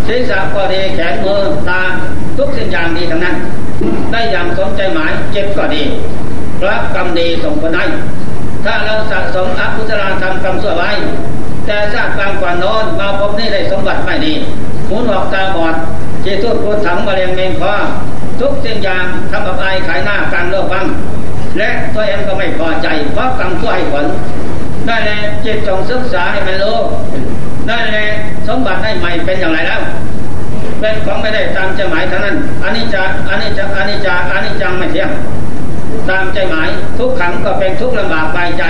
[0.07, 1.81] ศีรษะก็ดีแขนมือตา
[2.37, 3.35] ทุกสิ่งอย่างดีทั้งนั้น
[4.11, 5.81] ได้อย่างสมใจหมายเจ็บก็ดี
[6.59, 7.85] พระกรรมดีส่งผลให้
[8.65, 10.91] ถ้าเราสะสมอกุศลธรรมกรรมชั่วไว้
[11.65, 14.33] แต่ชาติบางกว่านอนมาพบนี่ได้สมบัติไม่ดี
[14.87, 15.75] หูหนวกตาบอด
[16.21, 17.73] เจีทุดพูดถังมะเร็งเมงคอ
[18.39, 20.85] ทุกสิ่งอย่างทำกับไอขายหน้าการโลกบัง
[21.57, 24.05] และตัวเองก็ไม่พอใจเพราะกรรมช่วให้ผล
[24.87, 25.11] ได้แล
[25.43, 26.77] จิตจงศึกษาให้มันรู้
[27.67, 27.97] ได้แล
[28.47, 29.81] สมบัติได้ใหม่เป็นอย่างไรแล้ว
[30.79, 35.09] เป็นของไม่ได้ตามใจหมายเท่านั้นอันนี้จะอันนี้จะอันนี้จะอันนี้จังไม่เที่ยง
[36.09, 38.63] ตามใจหมายทุกขังก็เป็นทุกลำบากไปใจ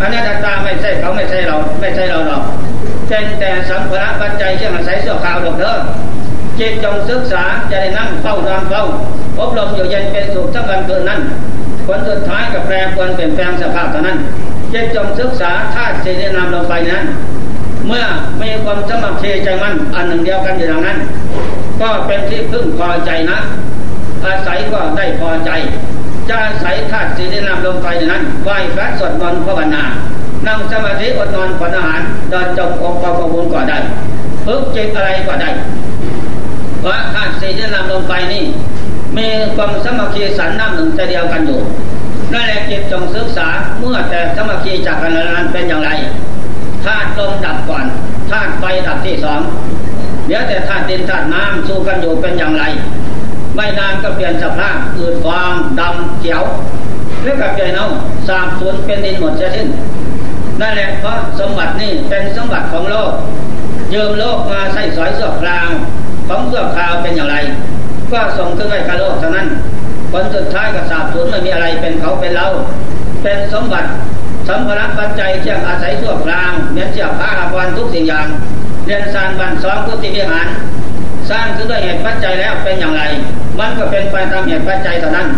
[0.00, 2.42] อันนี้ตาไม่ใช่เขาไม่ใช่เรา ไม่ใช่เราหรอก
[3.08, 5.74] เป็นแต่สัมภาระปัจจัยเชื่อมาใส่เสื้อขาวดอกเด้อ
[6.58, 8.84] จิตจงศึกษาจะได้นั่งเฝ้านอนเฝ้า
[9.38, 11.20] อบรมอยู่เย็นเป็นสุขทั้งวันคืนนั้น
[11.86, 14.18] ผลสุดท้ายกับแปรปรวนเปลี่ยนแปลงสภาพเท่านั้น
[14.72, 17.04] จิตจงศึกษาธาตุสีนามลงไปนั้น
[17.86, 18.04] เมื่อ
[18.42, 20.98] มีความสมัครใจมั่นอันหนึ่งเดียวกันอยู่ดังนั้น
[21.80, 23.38] ก็เป็นที่พึ่งพอใจนะ
[24.24, 25.50] อาศัยก็ได้พอใจ
[26.28, 29.84] จะอาศัยธาตุสีที่นำลงไปนั้นไหว้พระสวดมนต์ภาวนา
[30.46, 33.78] นั่งสมาธิอดนอนผ่อนอาหารเดินจงองค์ประบุญก็ได้
[34.46, 35.50] พึกจิตอะไรก็ได้
[36.80, 38.44] เพราะธาตุสีที่นำลงไปนี่
[39.16, 41.60] มีความสมัครีสันน้ำหนึ่งใจเดียวกันอยู่
[42.32, 45.90] นั่นแหละจิตจงศึกษาเมื่อแต่สมัครีจากกันนั้นเป็นอย่างไร
[46.84, 47.84] ธาตุลมดับก่อน
[48.30, 49.40] ธาตุไฟดับที่สอง
[50.26, 52.64] เดี๋ยวแต่ธาตุดินธาตุน้ำสู้กันอยู่เป็นอย่างไร
[53.54, 56.42] ไม่นานก็เปลี่ยนสภาพอืดฟางดำเขียว
[57.22, 57.86] เรื่อกับเปลี่ยนเอา
[58.28, 59.66] สาบสูญเป็นดินหมดเสียสิ้น
[60.60, 63.12] นั่นแหละเพราะสมบัตินี่เป็นสมบัติของโลก
[63.94, 65.68] ยืมโลกมาใส่สอยสื้อคราว
[66.28, 67.36] ของสื้อคราวเป็นอย่างไร
[68.12, 69.48] ก็ส่งขึ้นไว้กับโลกเท่านั้น
[70.12, 72.46] ผลสุดท้ายก็สาบสูญไม่มีอะไรเป็นเขาเป็นเรา
[73.22, 73.88] เป็นสมบัติ
[74.48, 78.26] สัมภาระปัจจัยเที่ยงอาศัยชั่วคราวเหมือนเสียผ้าอาภรณ์ทุกสิ่งอย่าง
[78.86, 80.48] เรียนสร้างบันซ้อมพุทธิวิหาร
[81.30, 83.02] สร้างขึ้นด้วยเหตุปัจจัยแล้วเป็นอย่างไร
[83.58, 85.28] มันก็เป็นไปตามเหตุปัจจัยเท่านั้น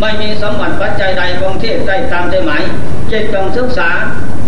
[0.00, 2.62] ไม่มีสมบัติปัจจัยใดคงที่ได้ตามใจหมาย
[3.10, 3.90] จิตต้องศึกษา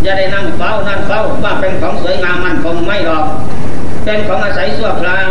[0.05, 3.25] อย่าได้นั่งเฝ้านั่นเฝ้าว่าเป็นของสวยงามมันคงไม่หรอก
[4.05, 5.29] เป็นของอาศัยชั่วคราว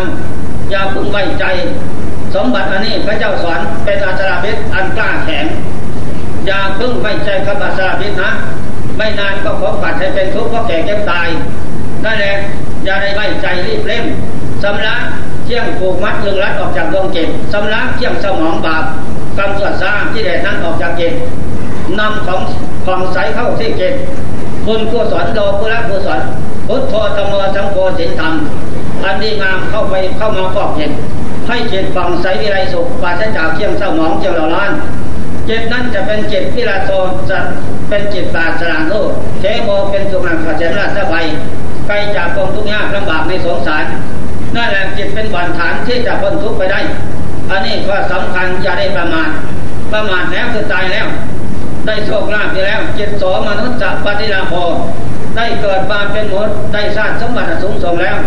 [0.70, 1.46] อย่าพึงไว้ใจ
[2.36, 5.46] สมบัติอันนี้พระเจ้าสอนเป็นอาชราเพชรอันกล้าแข็ง
[6.46, 8.32] อย่าพึ่งไว้ใจขบัสราพิษนะ
[8.98, 11.28] ไม่นานก็ขอปัดให้เป็นทุกข์เพราะแก่เก็บตาย
[12.04, 12.36] นั่นแหละ
[12.86, 14.04] อย่าได้ไว้ใจรีบเร่ง
[14.64, 15.00] สำลัก
[15.46, 18.84] เที่ยงผูกมัดลึงรัดออกจากดวงจิตสำลักเที่ยงสมองบาป
[19.38, 21.14] กรรมสวดสร้างที่แดดนั้นออกจากจิต
[22.00, 22.42] นำของ
[22.86, 23.94] ของใสเข้าที่จิต
[24.65, 26.21] คุณกุศลโลกุละกุศล
[26.67, 28.34] พุทธธรรมสังโฆสินธรรม
[29.04, 30.91] อันดีงามเข้าไปเข้ามาฟอกจิต
[31.47, 34.71] ให้จิตฝั่งใสวิไรสุขปราศจากเที่ยงเศร้าหมองเจียวเหล่าล้าน
[35.49, 36.91] จิตนั้นจะเป็นจิตพิราโท
[37.30, 37.39] จะ
[37.89, 41.26] เป็นจิตปราศจากโลกเทโมเป็นสุนัขเจริญสบาย
[41.88, 43.86] ไกลจากกองทุกข์ยากลำบากในสงสาร
[44.56, 46.80] นั่นแหละจิตเป็นบันฐานที่จะพ้นทุกข์ไปได้
[47.52, 49.30] อันนี้ก็สำคัญอย่าได้ประมาท
[49.93, 51.08] ประมาทแล้วคือตายแล้ว
[51.86, 54.54] ได้โชคลาภไปแล้วจิตโสมนุษย์จะปฏิลาภ
[55.36, 58.17] ได้เกิดมาเป็นมดได้สร้างสมบัติสูงส่งแล้ว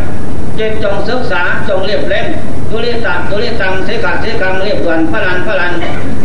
[0.56, 2.26] เจิตจงศึกษาจงเรียบเล่ม
[2.70, 5.72] ตุลิตังตุลิตังเสกาเสกังเรียบด่วนพลันพลัน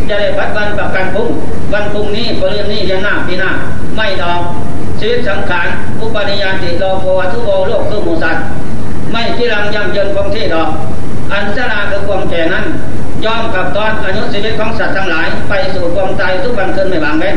[0.09, 1.29] จะได้พัดวันประกันพุ่ง
[1.73, 3.51] วันพุ่งนี้ปรืนนี้เดือนหน้าปีหน้า
[3.95, 4.41] ไม่ดอก
[4.99, 5.67] ชีวิตสังขาร
[5.99, 8.43] อุปนิยานติโลโภวัตุโบโลกคือหมูสัตว์
[9.11, 10.69] ไม่ที่รังยั่งยืนคงที่ดอก
[11.31, 12.65] อันจราคือความแก่นั้น
[13.25, 17.35] ย่อมกับตอนอายุชีวิตของสัตว์ทั้งหลาย ไปสู่ความตายทุกวันคืนไม่บางเว้น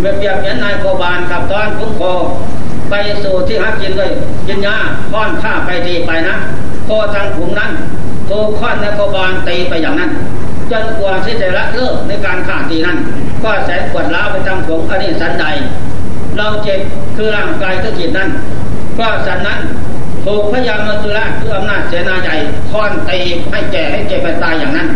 [0.00, 2.02] เมื่อเปรียบเหมือนนายโคบาลกับตอนคุ้มโค
[2.90, 4.10] ไปสู่ที่หักกินด้วย
[4.46, 4.76] กินยา
[5.12, 6.34] ค้อนข้าไปตีไปนะ
[6.86, 7.70] โคทางผุงนั้น
[8.26, 10.10] โคค้อนนายโคบาลตีไปอย่างนั้น
[10.70, 12.98] จนกว่าที่จะละเลิกในการฆ่าตีนั้น
[13.42, 15.46] ก็แสนปวดร้าวไปทำผงอันนี้สันใด
[16.36, 16.80] เราเจ็บ
[17.16, 18.28] คือร่างกายคือจิตนั้น
[18.98, 19.58] ก็สันนั้น
[20.24, 22.36] ถูกพยามาตุระคืออำนาจเสนาใหญ่
[22.70, 23.18] ค้อนตี
[23.50, 24.88] ให้แก่ให้เจ็บไปตายอย่างนั้น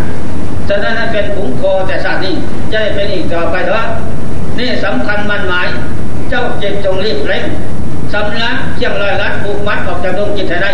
[0.69, 2.35] ฉะนั้นนั้นเป็นผงโคแต่ชาตินี้
[2.71, 3.87] จะได้เป็นอีกต่อไปเถอะ
[4.59, 5.69] นี่สำคัญมันหมาย
[6.31, 7.45] เจ้าเจ็บจงรีบเร่ง
[8.13, 10.71] สำลักเที่ยงลอยลัดผูกมัดออกจากดวงจิตให้ได้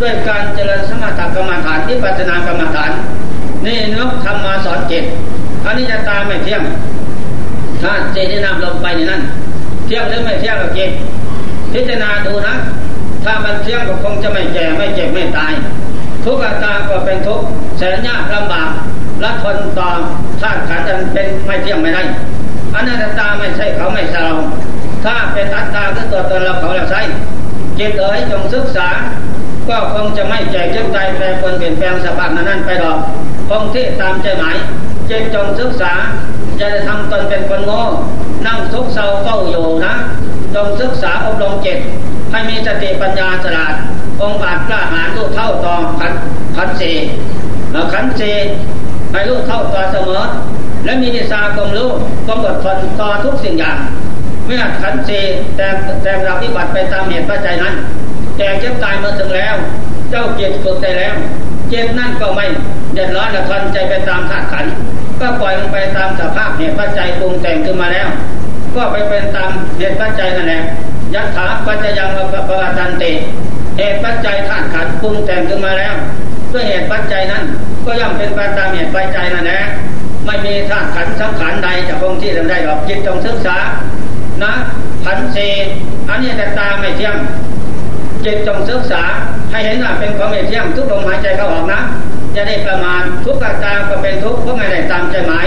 [0.00, 2.90] ด้วยการเจริญสมถกรรมฐานที่ปัจนากรรมฐาน
[3.66, 5.04] นี่นกทำมาสอนเจิต
[5.64, 6.62] อันนี้จะตาไม่เที่ยง
[7.82, 9.22] ถ้าเจตนำลงไปในนั้น
[9.86, 10.90] เที่ยงหรือไม่เที่ยงก็เจ็บ
[11.72, 12.54] พิจารณาดูนะ
[13.24, 15.52] ถ้ามันเที่ยงก็คงจะไม่แก่ไม่เจ็บไม่ตาย
[16.24, 17.40] ทุกอาการก็เป็นทุก
[17.78, 18.70] แสนยากลำบาก
[19.20, 19.90] และทนต่อ
[20.40, 22.02] ธาตุขันธ์เป็นไม่เที่ยงไม่ได้
[22.74, 24.36] อนัตตาไม่ใช่เขาไม่ใช่เรา
[25.04, 27.00] ถ้าเป็นอัตตาคือตัวตนเราเขาเราใช้
[27.78, 28.88] จิตเอ๋ยจงศึกษา
[29.68, 32.98] ก็คงจะไม่แจกเจ็บใจแปรปรวนเปลี่ยนแปลงสภาพนั้นไปดอก
[33.48, 34.56] คงที่ตามใจหมาย
[35.08, 35.92] จิตจงศึกษา
[36.58, 37.82] จะได้ทำตนเป็นคนโง่
[38.46, 39.94] นั่งทุกเศร้าเฝ้าอยู่นะ
[40.54, 41.78] จงศึกษาอบรมจิต
[42.34, 43.74] ให้มีสติปัญญาฉลาด
[44.22, 46.12] องค์อาจกล้าหาญรู้เท่าต่อขัน
[46.56, 46.82] ขันเส
[47.92, 48.22] ขันเส
[49.12, 50.22] ให้รู้เท่าต่อเสมอ
[50.84, 51.88] และมีนิสาความรู้
[52.26, 53.78] ความอดทนต่อทุกสิ่งอย่าง
[54.46, 55.10] เมื่อขันเจ
[55.56, 55.66] แต่
[56.02, 57.74] แต่เราปฏิบัติไปตามเหตุปัจจัยนั้น
[58.36, 59.54] แต่เจ็บตายมาถึงแล้ว
[60.10, 61.14] เจ้าเจ็บฝึกได้แล้ว
[61.68, 62.46] เจ็บนั่นก็ไม่
[62.92, 64.66] เดือดร้อนและทนใจไปตามธาตุขัน
[65.20, 68.08] ก็ปล่อยมันไปตามสภาพเหตุปัจจัยปรุงแต่งขึ้นมาแล้ว
[68.74, 70.62] ก็ไปเป็นตามเหตุปัจจัยนั่นแหละ
[71.14, 73.12] ยัตถาปัจจยังปปะตันติ
[73.76, 75.94] เหตุปัจจัยธาตุขันปรุงแต่งขึ้นมาแล้ว
[76.52, 77.44] ด้วยเหตุปัจจัยนั้น
[77.84, 79.60] ก็ย่อมเป็นไปตามเหตุปัจจัยนั่นแหละ
[80.26, 83.56] ไม่มีธาตุขันสังขารใดจะคงที่ทำได้หรอกจิตจงศึกษา
[84.42, 84.52] นะ
[85.04, 85.36] พันเซ
[86.08, 87.16] อันนี้แต่ตาไม่เที่ยง
[88.24, 89.02] จิตจงศึกษา
[89.50, 91.80] ให้เห็นว่าเป็นของไม่เที่ยงทุกลมหายใจเข้าออกนะ
[92.34, 95.46] จะได้ประมาณทุกอาการก็เป็นทุกเพราะไม่ได้ตามใจหมาย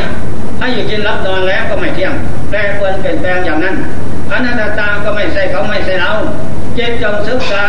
[0.60, 2.14] ให้อยู่กินรับนอนแล้วก็ไม่เที่ยง
[2.50, 3.76] แปรปรวนเปลี่ยนแปลงอย่างนั้น
[4.32, 6.12] อนัตตาก็ไม่ใช่เขาไม่ใช่เรา
[6.76, 7.64] เจิตจงศึกษา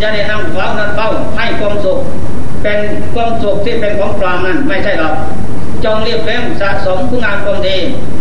[0.00, 2.00] จะได้นั่งเฝ้านั่งเฝ้าให้ความสุข
[2.62, 2.78] เป็น
[3.14, 5.14] ความสุขที่เป็นของปลอมนั้นไม่ใช่หรอก
[5.84, 7.76] จงเรียบเร่งสะสมคุณงามความดี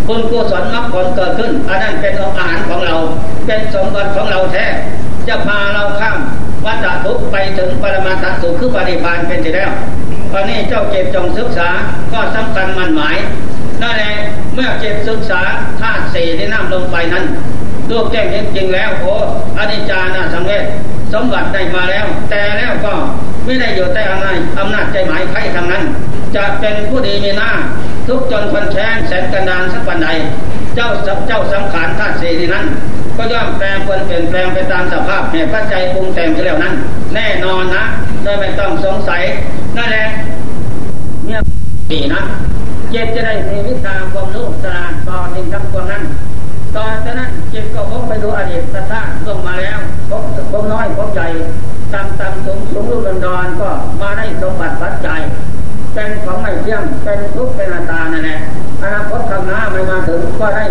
[0.08, 2.96] คุณกุศลมรรคผลเกิดขึ้นอันนั้นเป็นอาหารของเรา
[3.46, 4.66] เป็นสมบัติของเราแท้
[5.28, 6.18] จะพาเราข้าม
[6.66, 9.72] วัฏทุกไปถึงปรมาตสุขคือปฏิพานเป็นที่แล้ว
[10.32, 11.70] ตอนนี้เจ้าเจ็บจงศึกษา
[12.14, 13.18] ก็สำคัญมันหมาย
[13.82, 14.14] นั่นแหละ
[14.54, 15.42] เมื่อเจ็บศึกษา
[15.80, 17.26] ธาตุสี่ที่น้ำลงไปนั้น
[17.90, 19.14] ลูกแจ้งเห็นจริงแล้วโอ้
[19.58, 20.64] อนิจจานาสังเวช
[21.14, 22.94] สมบัติได้มาแล้ว แต่แล้วก็
[23.46, 25.84] ไม่ได้อยู่ใต้อำนาจอำนาจใจหมายใครทางนั้น
[26.36, 27.52] จะเป็นผู้ดีมีหน้า
[28.08, 30.10] ทุกจนคนแช้แสนกันดานสักวันใด
[30.76, 30.88] เจ้า
[31.28, 32.66] เจ้าสังขารธาตุสีนั้น
[33.18, 36.74] ก็ย่อมแปลงควรเปลี่ยนแปลงไปตามสภาพเหตุปัจจัยปรุงแต่งไปแล้วนั้น
[37.16, 37.86] แน่นอนนะ
[38.24, 39.22] โดยไม่ต้องสงสัย
[39.78, 40.06] นั่นแหละ
[41.26, 41.40] เนี่ย
[41.90, 42.22] ปีนะ
[42.92, 46.04] เจ็บจะได้มีวิชาความรู้สาดต่อสิ่งทั้งปวงนั้น
[46.76, 51.28] ตอนนั้นจิตก็พบไปดูอดีตชาติลงมาแล้วพบพบน้อยพบใหญ่
[51.94, 53.70] ต่ำต่ำสูงสูงรุ่นดอนก็
[54.02, 55.22] มาได้สมบัติปัจจัย
[55.94, 58.40] เป็นของไม่เที่ยงเป็นทุกข์เป็นอัตตานั่นแหละ
[58.82, 60.66] อนาคตข้างหน้าไม่มาถึงก็ได้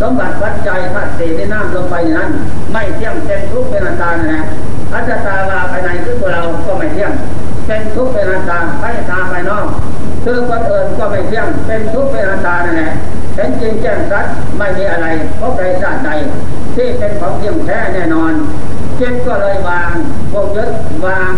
[0.00, 2.30] สมบัติปัจจัยธาตุสี่ที่น้ำลงไปนั้น
[2.72, 4.44] ไม่เที่ยงเป็นทุกข์เป็นอัตตานั่นแหละ
[4.92, 7.12] อัจตาลาภายในคือตัวเราก็ไม่เที่ยง
[7.66, 9.66] เป็นทุกข์เป็นอัตตาภายตาภายนอก
[10.28, 12.92] คือคนอื่นก็ไม่เที่ยงเป็นทุกข์เป็นอัตตานั่นแหละ
[13.34, 16.10] เห็นจริงแจ้งชัดไม่มีอะไรเพราะใดชาติใด
[16.74, 18.32] ที่เป็นของเที่ยงแท้แน่นอน
[18.96, 19.92] เจิตก็เลยวาง
[20.32, 20.70] วงยึด
[21.06, 21.32] วาง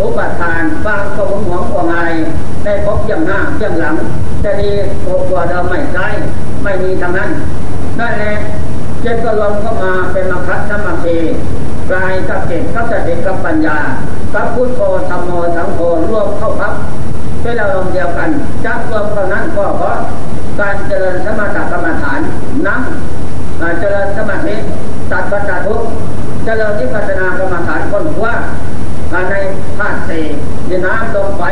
[0.00, 2.10] อุปทานวางความหวงความอะไร
[2.64, 3.96] ได้พบย่างหน้าย่างหลัง
[4.44, 4.70] จะดี
[5.02, 6.06] โกว่าเดิมไม่ใช่
[6.62, 7.30] ไม่มีทางนั้น
[7.98, 8.34] นั่นแหละ
[9.04, 11.06] จิตก็รวมเข้ามาเป็นมรรคธรรมเท
[11.90, 13.78] กลายกับเจตกับสติกับปัญญา
[14.34, 16.72] กับพุทโธธรรมโมสังโฆรวมเข้าพับ
[17.42, 18.28] เป็นอารมณ์เดียวกัน
[18.64, 19.96] จะรวมเท่านั้นก็เพราะ
[20.60, 22.20] การเจริญสมถกรรมฐาน
[22.66, 22.82] นั่ง
[23.80, 24.54] เจริญสมาธิ
[25.10, 25.82] ตัดปัจจทุก
[26.44, 28.34] เจริญวิปัสสนากรรมฐานคนว่า
[29.30, 29.34] ใน
[29.78, 30.24] ธาตุสี่
[30.68, 31.42] ดินน้ำลมไฟ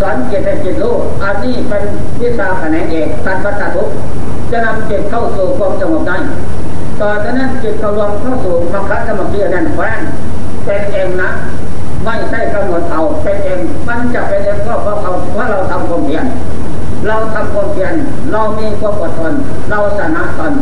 [0.00, 1.84] สอนจิตให้จิตรู้อันนี้เป็น
[2.20, 3.88] วิชาแขนงเอกตัดปัจจทุก
[4.50, 6.18] จะนำจิตเข้าสู่ความสงบได้
[7.00, 10.00] ต่อจากนั้นจิตเขารวมเข้าสู่มรรคสมาธินั่นแฟน
[10.64, 11.30] เป็นเองนะ
[12.04, 16.26] ไม่ใช่กำหนดเอาเป็นเองมันจะเป็นเองก็เพราะเขาเพราะเราทำความเพียร
[17.06, 17.94] เราทำความเพียร
[18.32, 19.32] เรามีความอดทน
[19.70, 20.52] เราชนะตน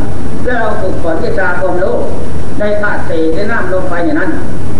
[0.43, 1.95] และเราฝึกฝนวิชาความรู้
[2.59, 4.31] ในธาตุสี่ที่น้ำลงไปอย่างนั้น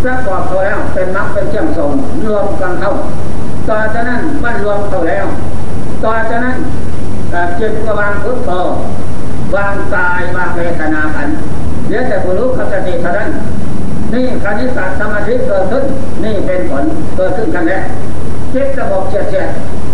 [0.04, 1.91] ประกอบเขาแล้วเป็นมรรคเป็นเชื่อมส่ง
[2.28, 2.91] รวมกันเข้า
[3.69, 5.26] ต่อจากนั้นมันรวมเข้าแล้ว
[6.04, 6.58] ต่อจากนั้น
[7.60, 8.50] จิตก็วางพุทโธ
[9.56, 11.30] วางกายวางเวทนาขัน
[11.88, 13.30] เดี๋ยวแต่ผู้รู้ขับสติเท่านั้น
[14.13, 15.86] นี่คณิสัตสมาธิเกิดขึ้น
[16.24, 16.84] นี่เป็นผล
[17.15, 17.84] เกิดขึ้นกันแล้ว
[18.54, 19.50] จิตสงบเฉียดเฉียด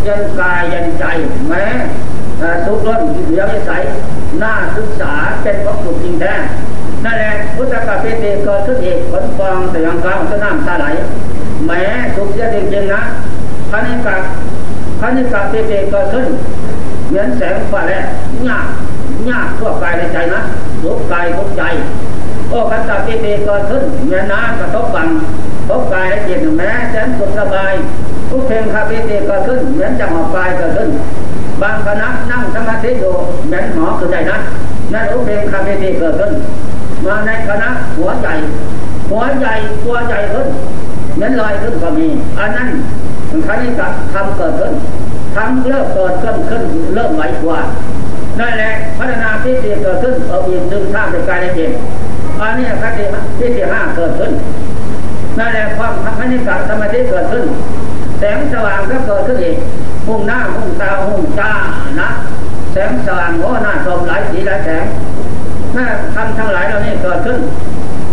[0.08, 1.06] ยันกายเยันใจ
[1.48, 1.66] แม้
[2.66, 3.84] ทุกข์ร้อนเหลือวิสัย
[4.42, 6.34] น่าศึกษาเป็นของสุขจริงแท้
[7.04, 10.86] นั่นแหละพุทธกาเปเตเกิดขึ้นเอกผลฟองสยองกลางสน้ำตาไหล
[11.66, 11.82] แม้
[12.16, 13.02] ทุกข์เยอะจริงๆนะ
[13.72, 14.16] พระนิกา
[15.00, 16.26] พระนิกาเปเตเกิดขึ้น
[17.08, 18.04] เหมือนแสงไฟแลว
[18.48, 18.68] ยาก
[19.30, 20.42] ยากทั่วกายในใจนะ
[20.84, 21.64] ทุกกายทุกใจ
[22.50, 25.08] โอ้ขันตาเปเตเกิดขึ้นเหมือนน้ำกระทบบัง
[25.70, 27.74] ทบกายและจิตแม้แสนสุขสบาย
[28.30, 30.90] ทุกเพลงคาปเตเกิดขึ้นเหมือนจะหอบกายเกิดขึ้น
[31.62, 33.14] บางคณะนั่งสมาธิอยู่
[33.48, 34.38] เหมือนหมอคือใจนะ
[34.94, 36.32] นั่นอุเพลงคาปเตเกิดขึ้น
[37.06, 38.34] มาในคณะหัวใหญ่
[39.10, 40.48] หัวใหญ่ตัวใหญ่ขึ้น
[41.22, 42.08] นั้นลอยขึ้นก็มี
[42.40, 42.70] อันนั้น
[43.48, 44.74] คณิกะทำเกิดขึ้น
[45.36, 47.60] ทำเริ่มเกิดขึ้นขึ้นเริ่มไหวกว่า
[48.40, 51.72] นั่นแหละพัฒนาที่สี่เกิดขึ้นเอาอีกดึงท่าในกายในจิต
[52.42, 53.04] อันนี้คติ
[53.40, 54.32] ที่สี่ห้าเกิดขึ้น
[55.38, 57.46] นั่นแหละความคณิกะสมาธิเกิดขึ้น
[58.20, 59.58] แสงสว่างก็เกิดขึ้นอีก
[60.08, 61.52] หุ่งหน้าหุ่งตาหุ่งตา
[62.00, 62.10] นะ
[62.72, 64.84] แสงสว่างโอ้หน้าชมหลายสีหลายแสง
[65.76, 67.40] ถ้าทำทั้งหลายเหล่านี้เกิดขึ้น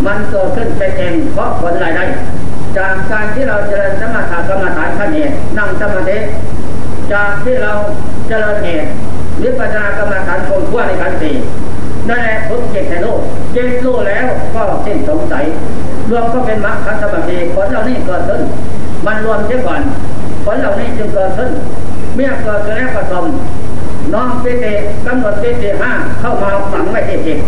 [0.07, 2.05] มันเกิดขึ้นเป็นเองเพราะผลรายได้
[2.77, 6.19] จากการที่เราเจริญสมถะกรรมฐานขั้นเหตุนั่งสมาธิ
[7.13, 7.73] จากที่เรา
[8.29, 8.89] เจริญเหตุ
[9.43, 11.35] วิปัสสนากรรมฐานคงขั้วในขันสี่
[12.09, 13.21] นั่นแหละทุกเจตโลก
[13.53, 15.45] เจตโลแล้วก็สิ้นสงสัย
[16.11, 18.41] รวมก็เป็นมรรคสมาธิผลเหล่านี้เกิดขึ้น
[19.07, 19.81] มันรวมเสียก่อน
[20.45, 21.51] ผลเหล่านี้จึงเกิดขึ้น
[22.15, 23.25] เมื่อเกิดขึ้นแล้วผสม
[24.13, 24.67] น้อมเปเต
[25.07, 27.39] กำหนดเปเตห้าเข้ามาฝังไว้ที่จิต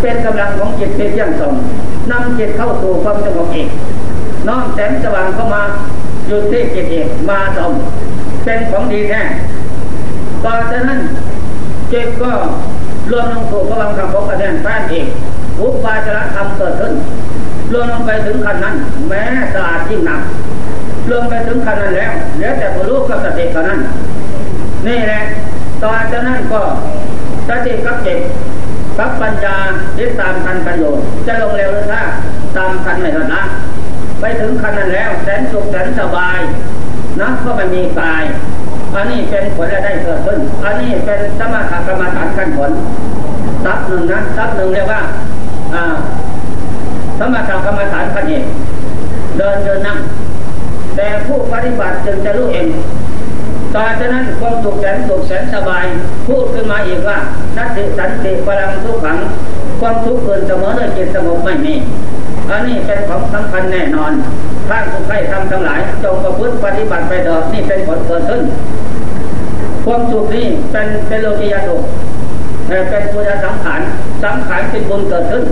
[0.00, 1.54] เป็นกำลังของจิตที่ยังส่ง
[2.10, 3.68] นำจิตเข้าสู่ความสงบเอก
[4.48, 5.62] น้อมแสงสว่างเข้ามา
[6.26, 7.72] อยู่ที่จิตเอกมาสม
[8.44, 9.22] เป็นของดีแท้
[10.44, 11.00] ต่อจากนั้น
[11.92, 12.32] จิตก็
[13.10, 15.06] รวมลงสู่พลังคำของกระแดนแฟนเอก
[15.60, 16.92] อุปาจารธรรมเกิดขึ้น
[17.72, 18.76] รวมลงไปถึงขั้นนั้น
[19.08, 19.22] แม้
[19.54, 20.20] สะอาดยิ่งหนัก
[21.10, 23.80] รวมไปถึงขั้นนั้นแล้วเหลือแต่ผู้รู้กับสติเท่านั้น
[24.86, 25.20] นี่แหละ
[25.82, 26.60] ต่อจากนั้นก็
[27.48, 28.18] สติกับเจิต
[28.98, 29.56] กับปัญญา
[29.96, 30.92] ที่ตามทันกันอยู่
[31.26, 32.02] จะลงเร็วหรือช้า
[32.56, 33.42] ตามทันไม่ทันนะ
[34.20, 36.38] ไปถึงขั้นนั้นแล้วแสนสุขแสนสบาย
[37.20, 38.22] นะเพราะมันมีกาย
[38.96, 42.70] อันนี้เป็นผลและได้เกิดขึ้น อันนี้เป็นสมถกรรมฐานขั้นผล
[43.64, 45.00] ทับหนึ่งนะทับหนึ่งเรียกว่า
[47.18, 48.46] สมถกรรมฐานขั้นเหตุ
[49.38, 49.98] เดินเดินนั่ง
[50.96, 52.66] แต่ผู้ปฏิบัติจึงจะรู้เอง
[53.74, 55.84] ต่อจากนั้นความสุขแสนสุขแสนสบาย
[56.26, 57.18] พูดขึ้นมาอีกว่า
[57.56, 59.18] นัตติสันติพลังทุกขัง
[59.86, 61.74] ความทุกข์เกินเสมอด้วยจิตสงบไม่มี
[62.50, 64.12] อันนี้เป็นของสำคัญแน่นอน
[64.68, 68.42] ท่านผู้ใครทำทั้งหลายจงประพฤติปฏิบัติไปเถิดนี่เป็นผลเกิดขึ้น
[69.84, 71.82] ความสุขนี้เป็นเป็นโลกิยาสุข
[72.66, 73.80] เป็นปุญญสังขาร
[74.22, 75.44] สังขารเป็นบุญเกิดขึ้น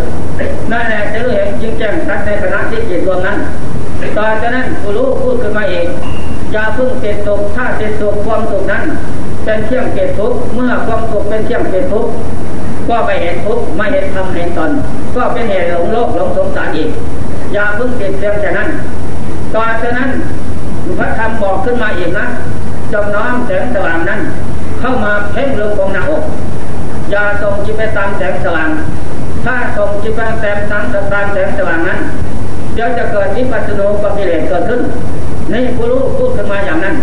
[0.72, 3.38] นั่นแหละจะรู้เห็นยิ่งแจ้งชัดในขณะที่จิตรวมนั้น
[4.16, 5.86] ต่อจากนั้นผู้รู้พูดขึ้นมาเอง
[6.52, 8.84] อย่าพึ่งเกิดสุขถ้าเกิดสุขความสุขนั้น
[9.44, 12.06] เป็นเที่ยงเกิดทุกเมื่อความสุขเป็นเที่ยงเกิดทุก
[12.88, 14.70] ก็ไปเห็นทุกไม่เห็นธรรมเห็นตน
[15.16, 16.90] ก็เป็นเหตุหลงโลกหลงสงสารอีก
[17.52, 18.68] อย่าพึ่งเกิดเพียงแค่นั้น
[19.54, 20.10] ต่อจากนั้น
[20.98, 22.26] พระธรรมบอกขึ้นมาอีกนะ
[22.92, 24.20] จงน้อมแสงสว่างนั้น
[24.80, 26.22] เข้ามาเพ่งลงตรงหน้าอก
[27.10, 28.70] อย่าส่งจิตไปตามแสงสว่าง
[29.44, 32.00] ถ้าส่งจิตไปตามตามตามแสงสว่างนั้น
[32.74, 34.80] เดี๋ยวจะเกิดวิปัสสนุปกิเลสเกิดขึ้น
[35.52, 36.96] นี่ผู้รู้พูดขึ้นมาอย่างนั้น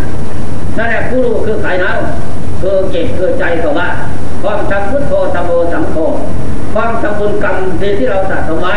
[0.78, 1.92] นั่นแหละผู้รู้คือใครนะ
[2.62, 3.90] คือเก็บคือใจก็ว่า
[4.44, 5.96] ความทำพุทโธธรรมโอสังโฆ
[6.74, 8.76] ความทำบุญกรรมดีที่เราสะสมไว้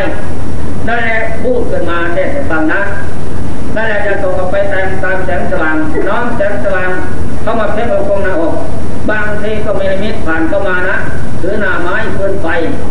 [0.89, 2.81] นั่นแหละพูดขึ้นมาแค่ฟังนะ
[3.77, 5.77] นั่นแหละจะตกไปตามตามแสงสว่าง
[6.09, 6.91] น้อมแสงสว่าง
[7.43, 8.55] เข้ามาเพ่งองค์หน้าอก
[9.11, 10.97] บางทีก็มีมิตรผ่านเข้ามานะ
[11.41, 12.49] ถือหน้าไม้เกินไป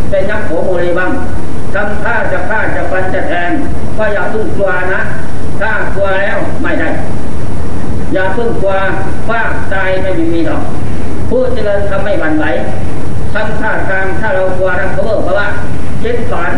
[0.09, 1.11] เป็นยักษ์โขโมลีบ้าง
[1.73, 3.51] ทำท่าจะฆ่าจะฟันจะแทง
[3.97, 5.01] ก็อย่าพึ่งกลัวนะ
[5.59, 6.89] ถ้ากลัวแล้วไม่ได้
[8.13, 8.73] อย่าพึ่งกลัว
[9.29, 9.41] ว่า
[9.73, 10.63] ตายไม่มีมีหรอก
[11.33, 12.45] ผู้เจริญทำไม่หวั่นไหว
[13.33, 15.47] ทำท่าทางถ้าเรากลัวนะเขาบอกว่า
[16.01, 16.51] เจิตฝัน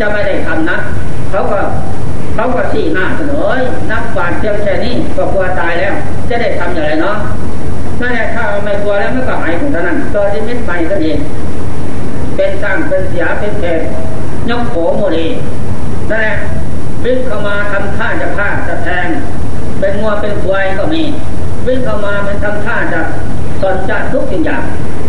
[0.00, 0.76] จะไม่ได้ทำนะ
[1.30, 1.58] เขาก็
[2.34, 3.48] เขาก็สี่หน้าเสนอ
[3.90, 5.94] นักปาดเพียงแค่นี้ก็กลัวตายแล้ว
[6.28, 7.16] จะได้ทำอย่างไรเนาะ
[8.00, 11.18] นั่นแหละถ้าไม่กลัวแล้วมันก็หายไปเท่านั้นตัวที่มิตรไปก็เอง
[12.36, 13.68] เป็นสร้างเป็นเสียเป็นแผล
[14.50, 15.26] ยกโผโมดี
[16.10, 16.34] นั่นแหละ
[17.04, 19.06] วิ่งเข้ามาทำท่าจะฆ่าจะแทง
[19.80, 21.02] เป็นงัวเป็นควายก็มี
[21.66, 23.00] วิ่งเข้ามาเป็นทำท่าจะ
[23.62, 24.62] สนใจทุกสิ่งอย่าง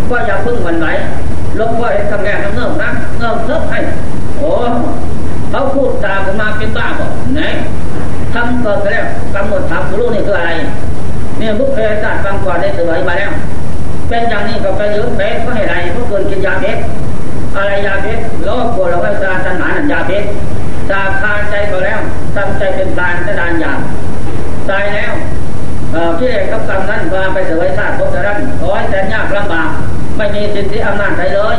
[0.10, 0.88] ก็อย่าพึ่งวันไหว
[1.60, 3.80] ลบว่าเห็นทำแรงทำเนิ่มนะเนิ่มเทิบให้
[4.38, 4.52] โอ้
[5.52, 7.42] เขาพูดตามมาเป็นบ้าบอกไหน
[8.34, 9.04] ทำเกิดแล้ว
[9.36, 10.52] กำหนดทำรู้นี่คืออะไร
[11.38, 13.32] เนี่ยบุคเพศาสตร์บางกว่าได้เสวยมาแล้ว
[14.10, 16.82] เป็นอย่างนี้ก็ไปยืมเพชรก็ให้ไรเพราะเกินกินยาเพชร
[17.56, 20.28] อะไรยาเพชรโลกกลัวเราไว้ตาตัณหานันยาเพชร
[20.90, 22.00] ตาคาใจก็แล้ว
[22.38, 23.74] ตั้งใจเป็นการจะดานยา
[24.70, 25.14] ตายแล้ว
[26.20, 29.70] ที่เอกกับกรรมนั้นมาไปเสวยชาติพบจะรันขอให้แสนยากลำบาก
[30.18, 31.58] ไม่มีสิทธิอำนาจใดเลย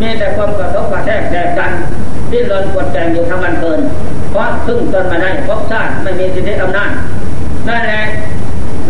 [0.00, 1.70] มีแต่ความกระทบกระแทกแตกกัน
[2.30, 3.80] ที่เลินกดแกงอยู่ทั้งวันเกิน
[4.30, 6.90] เพราะพึ่งตนมาได้พชาติไม่มีสิทธิอำนาจ
[7.68, 8.02] นั่นแหละ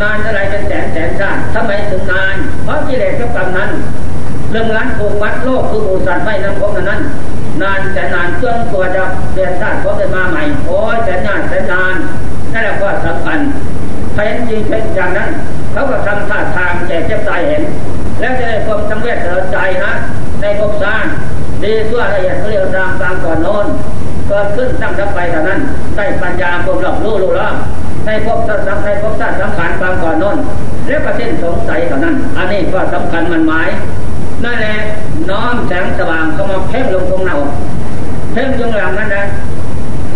[0.01, 3.71] นานเท่าไรเป็นแสนแสนชาติทำไมถึงนาน เพราะกิเลสกับกรรมนั้น
[4.51, 7.01] เรื่องร้านโกวัดโลกคือบูสัตว์ไม่นำพบนั้น
[7.62, 11.95] นานแสนนานจนกว่าจะเปลี่ยนชาติพบกันมาใหม่โอ้ยแสนนานแสนนาน
[12.53, 13.39] นั่นแหละก็สำคัญ
[14.25, 15.31] เห็นจริงเป็นอย่างนั้น
[15.73, 17.62] เขาก็ทำท่าทางแจกเจ็บตายเห็น
[18.21, 19.93] แล้วจะได้ความสังเวชเถิดใจนะ
[20.41, 21.05] ในภพสร้าง
[21.62, 23.67] ดีทั่วละเอียดเขาเรียกตามตามก่อนโน้น
[24.29, 25.61] เกิดขึ้นตั้งรับไปเท่านั้น
[25.97, 27.49] ได้ปัญญาความรอบรู้รู้ล้อ
[28.07, 30.37] ในภพสัตว์ในภพสัตว์สำคัญความก่อนโน้น
[30.87, 33.69] แล้วก็เส้นสงสัยเท่านั้น อันนี้ก็สำคัญมันหมาย
[34.45, 34.77] นั่นแหละ
[35.31, 37.37] น้อมแสงสว่างเข้ามาเพ่งลงตรงเนา
[38.33, 39.25] เพ่งยงหลังนั้นนะ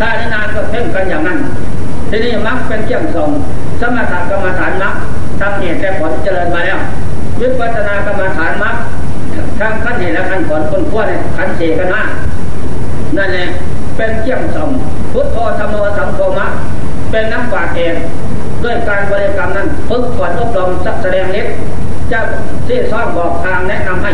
[0.01, 1.39] ถ้าได้นานก็เพ่งกันอย่างนั้น
[2.11, 3.31] ทีนี้มักเป็นเกี่ยงส่ง
[3.81, 4.95] สมถกรรมฐานมัก
[5.41, 6.79] ทำเหตุแต่ผลเจริญมาแล้ว
[7.41, 8.75] วิปัสสนากรรมฐานมัก
[9.59, 12.03] ทั้งขั้นเหตุและขั้นผลคนขั้วเนี่ยขั้นเสกันนะ
[13.17, 13.49] นั่นแหละ
[13.97, 14.71] เป็นเกี่ยงส่ง
[15.13, 16.47] พุทโธธรรมโอสังโฆมะ
[17.11, 17.95] เป็นนักปราชญ์เอง
[18.65, 21.47] ด้วยการบริกรรมนั้นฝึกฝนอบรมสักแสดงเล็ก
[22.13, 22.21] จะ
[22.67, 24.13] ที่ซ่อนบอกทางแนะนำให้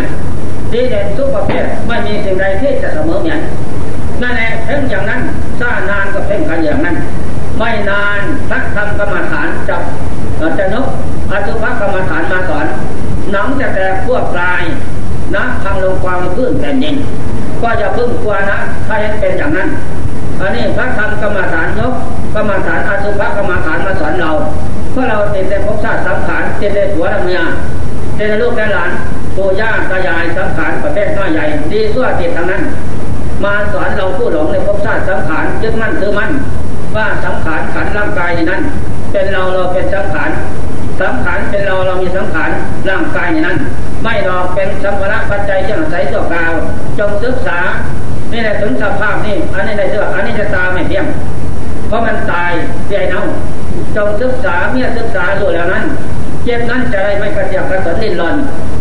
[0.72, 3.40] ดีเด่นทุกประเภทไม่มีสิ่งใดที่จะเสมอเหมือน
[4.22, 5.20] นั่นแหละเพ่งอย่างนั้น
[5.61, 6.97] สร้างนานก็เพ่งกันอย่างนั้น
[7.59, 9.82] ไม่นานพักทำกรรมฐานจับ
[10.59, 10.88] จะนก
[11.30, 12.66] อสุภกรรมฐานมาสอน
[13.32, 14.62] หนังจะแตกพวกปลาย
[15.34, 16.94] นะทางลงความพื้นแผ่นดิน
[17.62, 19.68] ก็อย่าพึ่งกลัวนะถ้าเห็นเป็นอย่างนั้น
[20.40, 21.92] อันนี้พระธรรมกรรมฐานยก
[22.34, 24.30] กรรมฐานอสุภกรรมฐานมาสอนเรา
[24.92, 27.40] เพราะเราติดในภพชาติสังขารติดในหัวลำเมีย
[28.16, 28.90] ติดในลูกในหลาน
[29.36, 32.62] ปู่ย่าตายายสังขารประเภทน้อยใหญ่ดีสั่วติดทางนั้น
[33.44, 36.30] มาสอนเราผู้หลงในภพชาติสังขารยึดมั่นถือมั่น
[36.97, 38.61] ว่าสังขารขันร่างกายนนั้น
[39.12, 40.30] เป็นเราเราเป็นสังขาร
[41.01, 42.51] สังขารเป็นเราเรามีสังขาร
[42.88, 43.57] ร่างกายนนั้น
[44.03, 46.53] ไม่หรอกเป็นสัมภาระปัจจัยที่อาศัยตัวกาว
[46.99, 47.59] จงศึกษา
[48.32, 51.07] นี่แหละถึงสภาพนี่อันนี้ในเรื่องอันนี้จะตาไม่เที่ยง
[51.88, 52.51] เพราะมันตาย
[52.86, 53.22] เสียเน่า
[53.97, 55.84] จงศึกษาเมื่อศึกษาดูแล้วนั้น
[56.44, 58.34] เจ็บนั้นจะได้ไม่กระเจียบกระสนลิ้นหลอน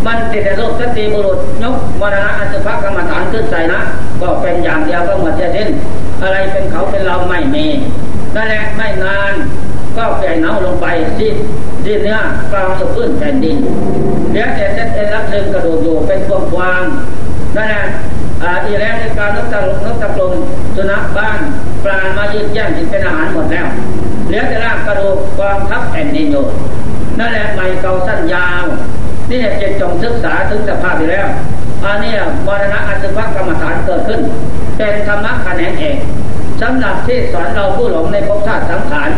[0.05, 3.79] มันติดในโลกสติบุรุษยกมรณะอัศภกรรมฐานขึ้นใส่นะ
[4.21, 5.69] ก็เป็นอย่างเดียวก็หมดจะสิ้น
[6.25, 7.67] อะไรเป็นเขาเป็นเราไม่มี
[8.35, 9.33] นั่นแหละไม่นาน
[9.97, 11.31] ก็แก่เน่าลงไปที่
[11.85, 12.19] ดินเนื้อ
[12.51, 13.57] กลางสุพื้นแผ่นดิน
[14.29, 16.83] เหลือแต่เส้นเอ็นรับเชิงกระดูกอยู่เป็นพวงควาง
[17.55, 17.85] นั่นแหละ
[18.65, 20.33] อีแล้วในการนกตะลุกนกตะกลม
[20.75, 21.39] สุนัขบ้าน
[21.83, 23.67] ปลามายืดแย่งกินเป็นอาหารหมดแล้ว
[24.27, 26.45] เหลือแต่ร่างกระดูกกองทับแผ่นดินอยู่
[27.19, 28.63] นั่นแหละไม่เก่าสั้นยาว
[29.29, 31.27] นี่เนี่ยจิตจงศึกษาถึงสภาพอยู่แล้ว
[31.85, 32.13] อันนี้
[32.47, 34.21] มรณะอัศวกรรมฐานเกิดขึ้น
[34.77, 35.97] เป็นธรรมะแขนงเอก
[36.61, 39.09] สำหรับที่สอนเราผู้หลงในภพชาติสังขาร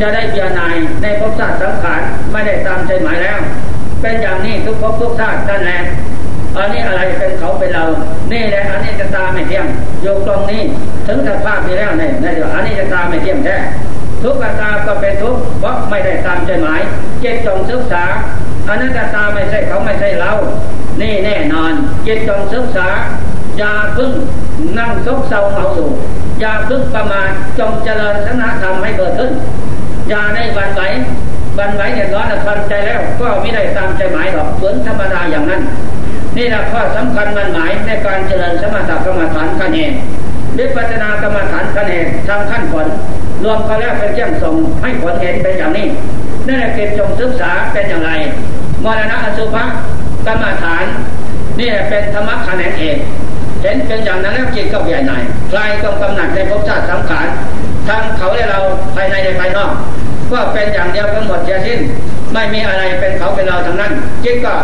[0.00, 2.00] จะได้เบียนายในภพชาติสังขาร
[2.32, 3.38] ไม่ได้ตามใจหมายแล้ว
[4.00, 5.80] เป็นอย่างนี้ทุกภพทุกชาตินั่นแหละ
[6.56, 7.84] อันนี้อะไรเป็นเขาเป็นเรา
[8.32, 9.66] นี่แหละอันนี้จะตาไม่เที่ยง
[10.02, 10.62] โยกตรงนี้
[11.06, 13.56] ถึงสภาพที่แล้วเนี่ยนเดี๋ยวอันนี้จะตาไม่เที่ยงแท้
[14.22, 16.80] ทุกตาก็เป็นทุกเพราะไม่ได้ตามใจหมาย
[17.20, 18.04] เจตจงศึกษา
[18.68, 20.32] อันนั้นตาไม่ใช่เขาไม่ใช่เรา
[21.00, 21.72] นี่แน่นอน
[22.04, 22.88] เจตจงศึกษา
[23.58, 24.12] อย่าพึ่ง
[24.78, 25.90] นั่งซกเซาเมาสู่
[26.40, 29.32] อย่าพึ่งประมาทจงเจริญสนาธรรมให้เกิดขึ้น
[30.08, 30.82] อย่าได้บันไหว
[31.58, 35.62] บันไหวเดือดร้อนทันใจแล้ว ก็ไม่ได้ตามใจหมายหรอกฝืนธรรมดาอย่างนั้น
[36.36, 39.92] นี่แหละข้อสำคัญมันหมายในการเจริญสมถกรรมฐานขั้นเอง
[40.58, 42.86] วิปัสนากรรมฐานขั้นเองทางขั้นผล
[43.44, 45.86] รวมกันแล้วเป็นแจ้งส่งให้ผลเห็นเป็นอย่างนี้
[46.46, 48.10] นั่นแหละเก็บจงศึกษาเป็นอย่างไร
[48.84, 49.64] มรณะอสุภะ
[50.26, 50.84] กรรมฐาน
[51.58, 52.96] นี่เป็นธรรมะแขนงเอง
[53.62, 57.26] เห็นเป็นอย่างนั้นแล้วจิตก็เบียดหน่ายคลายต้องกำหนัดในภพชาติสังขาร
[57.88, 58.60] ทั้งเขาและเรา
[58.94, 59.72] ภายในและภายนอก
[60.32, 61.78] ก็เป็นอย่างเดียวกันหมดเสียสิ้น
[62.32, 63.92] ไม่มีอะไรเป็นเขาเป็นเราทั้งนั้น
[64.24, 64.54] จิตก็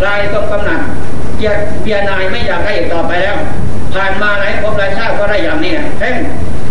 [0.00, 0.80] คลายต้องกำหนัด
[1.36, 3.36] เกียดเบียนายไม่อยากให้ต่อไปแล้ว
[3.94, 6.14] ผ่านมาไหลายภพหลายชาติก็ได้อย่างนี้เพ่ง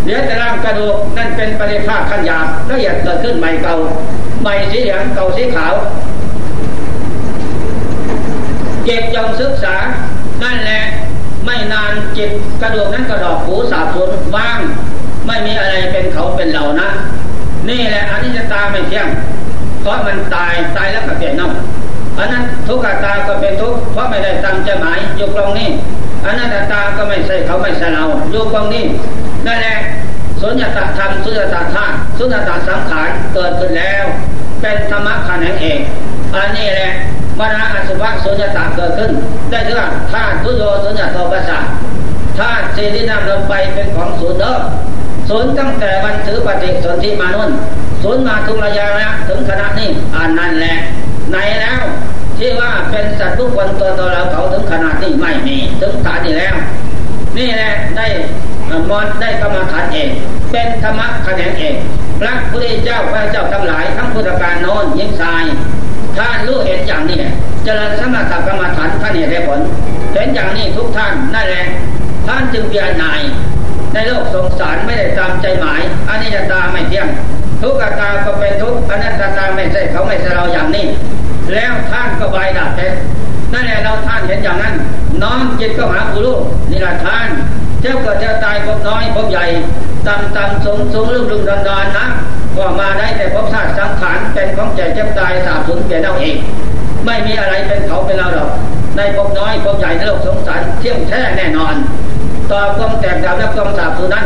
[0.03, 3.75] เหลือแต่ร่างกระดูกนั่นเป็นปริภาคขั้นหยาบละเอียดเกิดขึ้นใหม่เก่า
[4.41, 5.73] ใหม่สีเหลืองเก่าสีขาว
[8.91, 9.75] เก็บจงศึกษา
[10.43, 10.81] นั่นแหละ
[11.45, 12.29] ไม่นานจิต
[12.61, 14.59] กระดูกนั้นกระดอกหูสาบสูญว่าง
[15.27, 16.89] ไม่มีอะไรเป็นเขาเป็นเรานะ
[17.69, 19.07] นี่แหละอันนี้จตาไม่เที่ยง
[19.81, 21.51] เพราะมันตายตายแล้วก็เปลี่ยนน่า
[22.17, 25.69] อันนั้นทุกขตาก็เป็นทุกเพราะไม่ได้ตั้งใจหมายอยู่ตรงนี้
[26.25, 28.83] อันนั้นตาก็ไม่ใช่เขาไม่ใช่เราอยู่ตรงนี้
[29.45, 29.77] นั่นแหละ
[30.41, 34.05] สุญญตาธรรมสุญญตาธาตุสุญญตาสังขารเกิดขึ้นแล้ว
[34.61, 35.79] เป็นธรรมะขันธ์เอง
[36.35, 36.91] อันนี้แหละ
[37.41, 39.11] มรณะอสุภะสุญญตาเกิดขึ้น
[39.49, 39.77] ได้ถึง
[40.11, 41.59] ธาตุทุโยสุญญตโตปัสสะ
[42.37, 44.55] ธาตุสีที่นำลงไปเป็นของศูนย์เด้อ
[45.29, 47.51] ศูนย์ตั้งแต่วันถือปฏิสนธิมานุน
[48.03, 50.75] ศูนย์มาทุกระยะแล้วถึงขณะนี้อ่านนั่นแหละ
[51.29, 51.81] ไหนแล้ว
[52.37, 56.55] ที่ว่าเป็นสัตว์ทุกคนตัวตัวเราเขาถึงขนาดนี้ไม่มีถึงฐานนี้แล้ว
[57.37, 58.05] นี่แหละได้
[58.89, 60.09] มอนได้กรรมฐานเอง
[60.51, 61.75] เป็นธรรมะแขนงเอง
[62.19, 65.43] พระพุทธเจ้าพระเจ้าทั้งหลายทั้งพุทธการโน้นยิ่งทราย
[66.17, 67.17] ท่านรู้เห็นอย่างนี้
[67.63, 69.59] เจริญสมถกรรมฐานท่านเห็นได้ผล
[70.13, 71.65] เห็นอย่างนี้ทุกท่านนั่นแหละ
[72.27, 73.21] ท่านจึงเบียนาย
[73.93, 77.07] ในโลกสงสารไม่ได้ตามใจหมายอันนี้จตาไม่เที่ยง
[77.61, 80.85] ทุกตาก็เป็นทุกอนัตตาไม่ใช่เขาไม่ใช่เราอย่างนี้
[81.53, 82.93] แล้วท่านก็ใบดับเอง
[83.53, 84.75] นั่นแหละเราท่านเห็นอย่างนั้น
[85.21, 86.37] น้อมจิตก็หาผู้รู้
[86.71, 87.27] นี่แหละท่าน
[87.81, 89.45] เจ้าเกิดเจ้าตายพบน้อยพบใหญ่
[90.07, 92.05] ต่ำต่ำสูงสูงลุ่มลุ่มดอนดอนนะ
[92.57, 96.35] ก็มาได้แต่พบธาตุสังขารเป็นของใจเจ็บตายสาบสูญเปลี่ยนเอาเอง
[97.05, 98.49] ไม่มีอะไรเป็นเขาเป็นเราหรอก
[98.97, 101.75] ในพบน้อยพบใหญ่ในโลกสงสารเที่ยงแท้แน่นอน
[102.51, 104.25] ต่อความแตกดับและความสาบสูญนั้น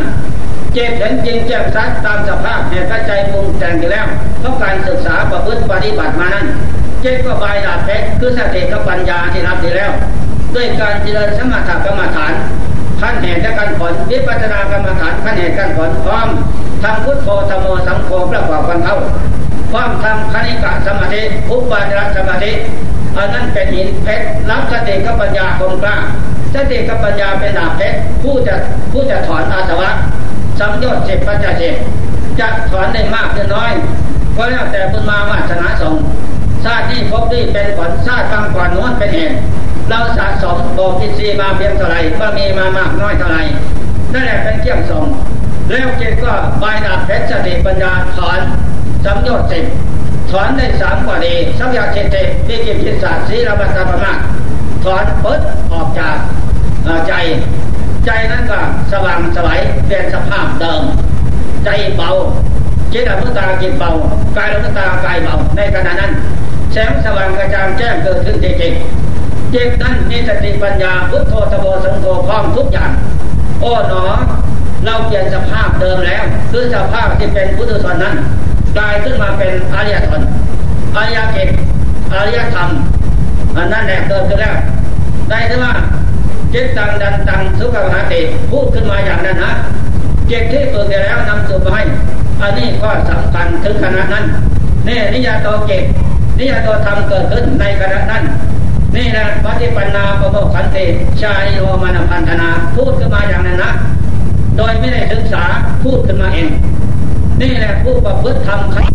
[0.72, 4.06] เจ็บเห็นจริงแจ่มชัดตามสภาพแห่งใจปรุงแต่งอยู่แล้ว
[4.40, 6.46] เพราะการศึกษาประพฤติปฏิบัติมานั้น
[7.00, 9.92] เจ็บก็บายดาบเพชรคือสติกับปัญญาที่รับดีแล้ว
[10.54, 12.32] ด้วยการเจริญสมถกรรมฐาน
[13.00, 16.28] ขั้นแห่งการผลวิปัสสนากรรมฐานขั้นแห่งการผลพร้อม
[16.82, 18.96] ทำพุทโธธรรมโมสังโฆประกอบกันเข้า
[19.72, 21.20] พร้อมทำคณิกะสมาธิ
[21.50, 22.52] อุปาจารสมาธิ
[23.16, 25.96] อันนั้นเป็นหินเพชรรับสติกับปัญญาคมกล้า
[26.54, 28.54] สติกับปัญญาเป็นดาบเพชรผู้จะ
[28.92, 29.90] ผู้จะถอนอาสวะ
[30.58, 31.74] สัมยศเจ็บปัญญาเจ็บ
[32.40, 33.72] จะถอนได้มากหรือน้อย
[34.36, 35.94] ก็แล้วแต่บุญมาวาสนาสง
[36.64, 39.36] ชาตินี้พบที่เป็นผลชาติกลางก่อนโน้นเป็นเหตุ
[39.88, 43.38] เราสะสมโบกิซีมาเพียงเท่าไรก็มีมามากน้อยเท่าไร
[44.12, 45.06] นั่นแหละเป็นเกี่ยงสอง
[45.68, 48.40] แล้วจิตก็บายดาบเพชรสติปัญญาถอน
[49.04, 49.64] สัมยศสิบ
[50.30, 52.16] ถอนได้สามกว่าดีสัมยาเจตเต
[52.48, 54.12] วิกิจิตศาสตร์ศีลปัตตปมา
[54.84, 55.40] ถอนเปิด
[55.72, 56.16] ออกจาก
[57.08, 57.12] ใจ
[58.06, 58.58] ใจนั้นก็
[58.92, 60.82] สว่างสวัยเปลี่ยนสภาพเดิม
[61.64, 62.10] ใจเบา
[62.92, 63.90] จิตอนุตาจิตเบา
[64.36, 66.12] กายอนุตากายเบาในขณะนั้น
[66.72, 68.74] แสงสว่างกระจ่างแจ้งเกิดขึ้นจริง
[69.54, 72.90] จิตนั้นมีสติปัญญาพุทโธตโบสังโฆพร้อมทุกอย่าง
[73.60, 74.04] โอ้หนอ
[74.86, 76.22] เราเปลี่ยนสภาพเดิมแล้ว
[76.52, 78.14] คือสภาพที่เป็นพุทธศาสนั้น
[78.76, 80.22] กลายขึ้นมาเป็นอริยธรรม
[80.96, 81.48] อริยเกต
[82.14, 82.68] อริยธรรม
[83.56, 84.56] อันนั้นแหละเกิดขึ้นแล้ว
[85.28, 85.72] ได้ที่ว่า
[86.52, 88.20] จิตตังดันตังสุขวาติ
[88.50, 89.52] พูดขึ้นมาอย่างนั้นนะ
[90.28, 91.68] เจ็ตที่ฝึกแล้วนำสู่ไป
[92.42, 94.24] อันนี้ก็สำคัญถึงขนาดนั้น
[94.88, 95.84] นี่นิยาโตเกต
[96.38, 98.24] นิยาโตธรรมเกิดขึ้นในขณะนั้น
[98.96, 100.84] นี่แหละปฏิปันนาประโมขันติ
[101.20, 103.72] ชาลิโยมานพันธนา พูดขึ้นมาอย่างนั้นนะ
[104.56, 105.44] โดยไม่ได้ศึกษา
[105.82, 106.50] พูดขึ้นมาเอง
[107.40, 108.86] นี่แหละผู้ประพฤติธรรมขัน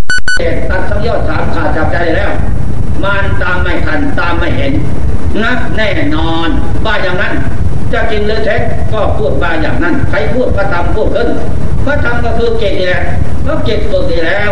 [0.69, 2.31] ตัดสังยชน์สามขาดจับใจแล้ว
[3.03, 4.73] มานตามไม่ทันตามไม่เห็น
[5.43, 6.47] นักแน่นอน
[6.85, 7.33] ว่าอย่างนั้น
[7.93, 8.61] จะจริงหรือเท็จ
[8.93, 11.29] ก็พูดมาอย่างนั้น ใครพูดพระธรรมพูดขึ้น
[11.85, 13.03] พระธรรมก็คือเกตนี่แหละ
[13.43, 14.51] เพราะเกตตัวดีแล้ว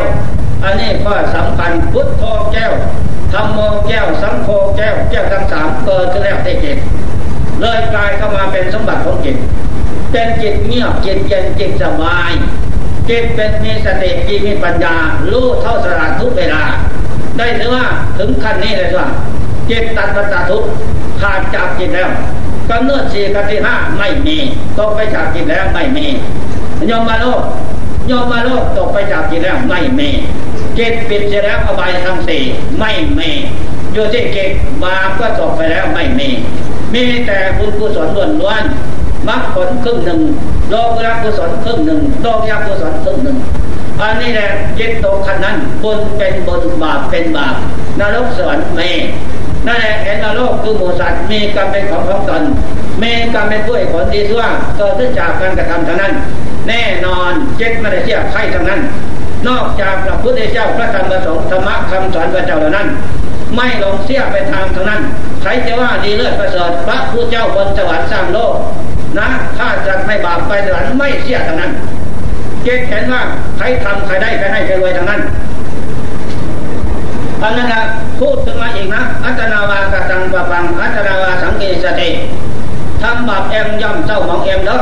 [0.63, 2.71] อันนี้ก็สำคัญพุทธโธแก้ว
[3.33, 6.77] ธรรมโมแก้ว สังโฆแก้วแก้วทั้งสามเกิดขึ้นแล้วได้จิต
[7.61, 9.35] เลยกลายเข้ามาเป็นสมบัติของจิต
[10.11, 12.31] เป็นจิตเงียบจิตเย็นจิตสบาย
[13.09, 14.95] จิตเป็นมีสติจิตมีปัญญา
[15.31, 16.63] รู้เท่าสละทุกเวลา
[17.37, 17.85] ได้ถือว่า
[18.17, 19.07] ถึงขั้นนี้เลยว่า
[19.69, 20.63] จิตตัดปัตทุก
[21.21, 22.09] ขาดจากจิตแล้ว
[22.69, 24.37] กำเนิดสี่กับที่ห้าไม่มี
[24.77, 26.05] ตกไปจากจิตแล้วไม่มี
[26.89, 27.41] ยมมาโลก
[28.09, 30.09] ยมมาโลกตกไปจากจิตแล้วไม่มี
[30.77, 32.41] จิตปิดเสียแล้วอบายทั้งสี่
[32.79, 33.31] ไม่มี
[33.93, 34.51] อยู่ที่เกต
[34.83, 36.29] บาปก็จบไปแล้วไม่มี
[36.93, 38.63] มีแต่บุญกุศลล้วนล้วน
[39.27, 40.21] มรรคผลครึ่งหนึ่ง
[40.69, 43.37] โลกุรกุศลครึ่งหนึ่งโลกยากุศลครึ่งหนึ่ง
[44.01, 47.55] อันนี้แหละจิตตกขันนั้นบุญเป็นบุญบาปเป็นบาป
[47.99, 48.79] นรกสวรรค์เม
[49.67, 52.43] นั่นแหละเห็นนรกคือหมูสัตว์มีกรรมเป็นของของตน
[53.01, 54.43] มีกรรมเป็นด้วยผลดีชั่ว
[54.77, 56.13] เกิดขึ้นจากการกระทำเท่านั้น
[56.67, 58.81] แน่นอนเจ็ดไม่ได้เทียบใครทั้งนั้น
[59.47, 62.87] นอกจากพระพุทธเจ้าพระธรรมประสงค์ธรรมะคำสอนพระเจ้าเหล่านั้น
[63.55, 65.01] ไม่ลงเสียไปทางเท่านั้น
[65.41, 68.53] ใครจะว่าดีเลิศประเสริฐพระผู้เจ้าบนสวรรค์สร้างโลก
[69.17, 71.71] นะถ้าจะไม่บาปไปสวรรค์ไม่เสียเท่านั้น
[72.63, 73.21] เกตเห็นว่า
[73.57, 75.21] ใครทำใครได้ใครให้ใครรวยทั้งนั้น
[77.43, 77.83] อันนั้นนะ
[78.19, 82.09] พูดขึ้นมาอีกนะอัตนาวากตังปะปังอัตนาวาสังเกสติ
[83.01, 84.79] ทำบาปเอ็มย่อมเจ้าของเอ็มเด้อ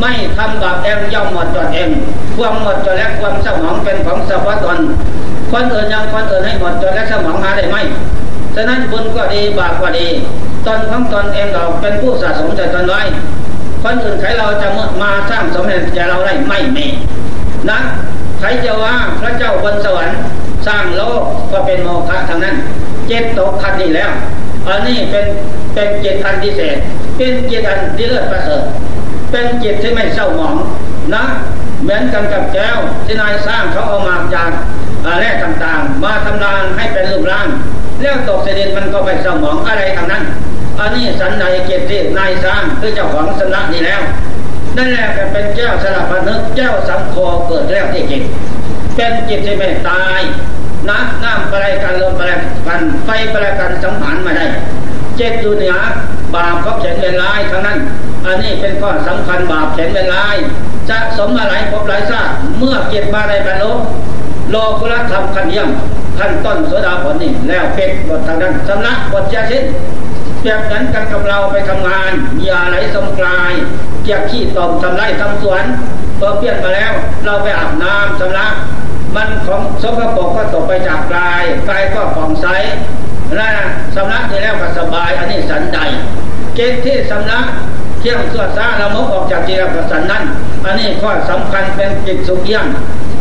[0.00, 1.90] ไม่ทำบาปเอ็มย่อมหมดจดเอ็ม
[2.36, 4.78] ความหมดจดและความสมองเป็นของสรรพตน
[5.52, 7.76] คนอื่นยังคนอื่นให้หมดจดและสมองหาได้ไหม
[8.54, 10.06] ฉะนั้นบุญก็ดีบาปก็ดี
[10.68, 13.02] ตนของตนเองเราเป็นผู้สะสมใจตนไว้
[13.82, 14.68] คนอื่นใครเราจะ
[15.02, 16.86] มาสร้างสมเด็จใจเราได้ไม่มี
[17.70, 17.78] นะ
[18.38, 20.18] ใครจะว่าพระเจ้าบนสวรรค์
[20.66, 22.56] สร้างโลกก็เป็นโมฆะทางนั้น
[23.08, 24.10] เจ็ดตกคันนี้แล้ว
[24.66, 25.26] อันนี้เป็น
[25.74, 26.76] เป็นเจ็ดคันพิเศษ
[27.16, 28.62] เป็นเจ็ดอันที่เลิศประเสริฐ
[29.30, 30.56] เป็นจิตที่ไม่เศร้าหมอง
[31.14, 31.24] นะ
[31.82, 34.50] เหมือนกันกับแก้วที่นายสร้างเขาเอามาจาก
[35.18, 37.48] แร่ต่างๆ มาทำลานให้เป็นรูปร่าง
[38.00, 40.22] แล้วตกเสด็จมันก็ไปเศร้าหมองอะไรทางนั้น
[40.80, 44.00] อันนี้สันในเกียรตินายสร้างคือเจ้าของสำนักนี้แล้ว
[44.76, 48.22] นั่นแหละเป็นแก้วสลับพนึกแก้วสังคอเกิดแล้วที่จริง
[48.96, 50.20] เป็นจิตที่ไม่ตาย
[50.88, 52.30] น้ำน้ำประไรกันลมประไร
[52.66, 54.46] กันไฟประไรกันสังหารมาได้
[55.16, 55.74] เจ็ดอยู่เหนือ
[56.34, 57.78] บาปเขาเขียนเป็นลายทั้งนั้น
[58.26, 60.36] อันนี้เป็นข้อสำคัญบาปเขียนเป็นลาย
[60.90, 62.20] จะสมอะไรพบหลายซา
[62.58, 63.72] เมื่อเก็บมาในบรรลุ
[64.50, 65.68] โลกุลธรรมขันเยี่ยม
[66.18, 69.64] ขั้นต้นโสดาผลนี่แล้วเป็ดบททางนั้นสำนักบทเจ้าชิ้น
[70.40, 72.12] เปรียบนั้นกันกับเราไปทำงาน
[72.44, 73.52] อย่าไหลสมกลาย
[74.02, 75.64] เกียกขี้ตอมทำไรทำสวน
[76.18, 76.92] พอเปลี่ยนมาแล้ว
[77.24, 78.52] เราไปอาบน้ำสำนัก
[79.14, 82.46] มันของสกปรกก็ตกไปจากกายกายก็ผ่องใส
[83.38, 83.50] นะ
[83.94, 85.78] สำนักที่แล้วก็สบาย อันนี้สันใด
[86.54, 87.44] เกณฑ์ที่สำนัก
[88.00, 90.22] เที่ยงสวดซาละมกออกจากจีรกสันนั้น
[90.64, 92.66] อันนี้ข้อสำคัญเป็นจิตสุขเยี่ยม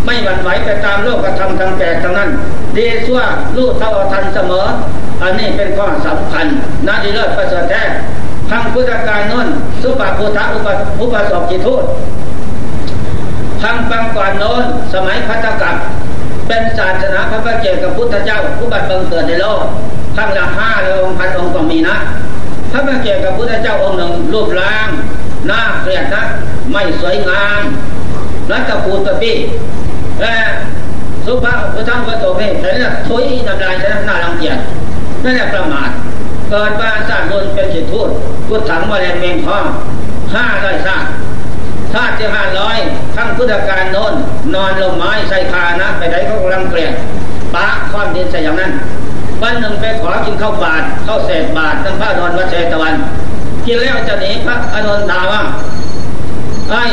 [0.05, 2.29] ไม่หวั่นไหวไปตามโลกธรรมทางแก่ทางนั้น
[2.77, 3.21] ดีสั่ว
[3.55, 4.65] รู้เท่าทันเสมอ
[5.21, 6.45] อันนี้เป็นข้อสำคัญ
[6.87, 7.83] นาดีเลิศประเสริฐแท้
[8.49, 9.47] ทางพุทธการน้น
[9.81, 10.67] สุปาพุทธอุป
[11.01, 11.83] อุปสอบจิตทูต
[13.61, 14.63] ทางปังก่อนโน้น
[14.93, 15.75] สมัยพัทธกับ
[16.47, 19.61] เป็นศาสนาพระพุทธเจ้ากับพุทธเจ้า ผู้บัติบังเกิดในโลก
[20.15, 21.97] ข้างละห้าเลยองค์พันองค์ก็มีนะ
[22.71, 24.89] พระพุทธเจ้ากับพุทธเจ้าองค์หนึ่งรูปร่าง
[25.47, 26.23] หน้าเกลียดนะ
[26.71, 27.61] ไม่สวยงาม
[28.51, 29.33] รัตปูตปี
[30.21, 30.35] และ
[31.25, 34.57] สุภาพพระธรรมพระโตเมแต่เนี่ยทุยน้ำลายใช่น่ารังเกียจ
[35.23, 35.89] นั่นแหละประมาท
[36.49, 38.09] เกิดมาสร้างโดนเป็นจิตทูต
[38.47, 39.57] พุทถังมาแรงเมงพ่อ
[40.35, 41.03] ห้าร้อยสร้าง
[41.93, 42.77] ชาติที่ห้าร้อย
[43.15, 44.13] ทั้งพุทธการโน้น
[44.55, 46.93] นอนลงไม้ใส่คานะ ไปไหนก็กำลังเกลียด
[47.55, 48.71] ปะค้อนดินใส่อย่างนั้น
[49.41, 52.95] วันหนึ่งไปขอกินข้าวบาทข้าวเศษบาททั้งพระนอนวัดเชตวัน
[53.65, 55.41] กินแล้วจะหนีพระอนุนถาว่า
[56.69, 56.83] ไอ้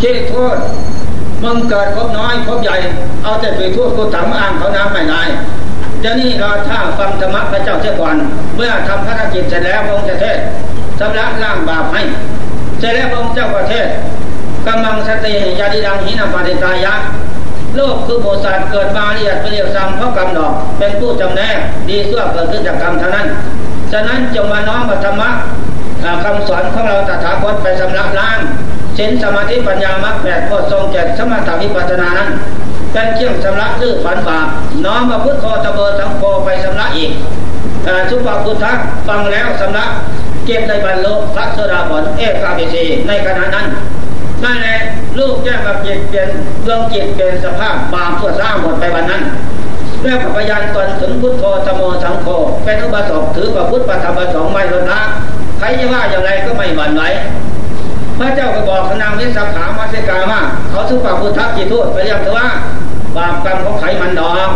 [0.00, 0.56] คิดโทษ
[1.42, 2.76] มึงเกิดพบน้อยพบใหญ่
[3.22, 5.22] เอาแต่ไปทั่วกูถังอ่างเขาน้ำไม่ได้
[6.04, 8.16] จะนี่เราถ้าฟังธรรมะพระเจ้าเสียก่อน
[8.56, 10.38] เมื่อทำพรกิจเสร็จแล้วพระองค์จะเทศ
[11.00, 12.02] สำลักล่างบาปให้
[12.78, 13.86] เสร็จแล้วพระองค์เจ้าประเทศ
[14.68, 16.94] กำลังสติยาดิดังหินาปฏิตายะ
[17.76, 23.26] โลกคือโบสถ์เกิดมาเรียดเปรียวซ้ำเพราะกรรมดอก เป็นผู้จำแนกดีสั่วเกิดขึ้นจากกรรมเท่านั้น
[23.92, 25.30] ฉะนั้นจงมาน้อมธรรมะ
[26.24, 28.38] คำสอนของเราตถาคตไปสำลักล้าง
[28.96, 32.28] เช่นสมาธิปัญญามรรคแปดโพทรงแก่สมถะวิปัสสนานั้น
[32.94, 34.46] เป็นเครื่องชำระลื้อฝันบาป
[34.84, 37.12] น้อมมาพุทโธตะเบอสังโฆไปชำระอีก
[38.10, 38.64] สุภาพุทธ
[39.08, 39.90] ฟังแล้วสำนัก
[40.44, 43.66] เก็บในบรรลุพระโสดาผลเอกาเบสีในขณะนั้น
[44.44, 44.76] นั่นแหละ
[45.18, 46.28] ลูกแก้กับจิตเปลี่ยน
[46.66, 49.22] ดวงจิตเปลี่ยนสภาพบาปทั่วสร้างหมดไปวันนั้น
[50.02, 52.26] แล้วพยานตนถึงพุทโธธโมสังโฆ
[52.64, 55.00] เป็นอุบาสกถือพระพุทธปธรรมประสงค์ไม่ลดละ
[55.58, 57.02] ใครจะว่าอย่างไรก็ไม่หวั่นไหว
[58.18, 60.40] พระเจ้าก็บอกนางวิสาขามาเสกาว่า
[60.70, 62.46] เขาสุภาพุทธจิตทูตไปเรียกเธอว่า
[63.16, 64.50] บาปกรรมของไขมันดอก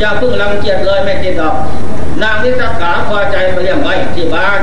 [0.00, 1.56] อย่าเพิ่งรังเกียจเลยไม่ติดดอก
[2.22, 4.60] นางวิสาขาพอใจไปเรียกไว้ที่บ้าน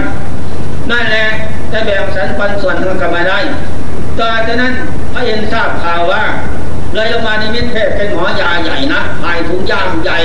[0.91, 1.25] นั่นแหละ
[1.69, 3.39] แต่แบ่งสรรปันส่วนทางกันมาได้
[4.19, 4.73] ต่อจากนั้น
[5.13, 6.23] พระเอ็นทราบข่าวว่า
[6.93, 10.19] เลยลงมาในมิตรเพศเป็นหมอยาใหญ่นะหายถุงยางใหญ่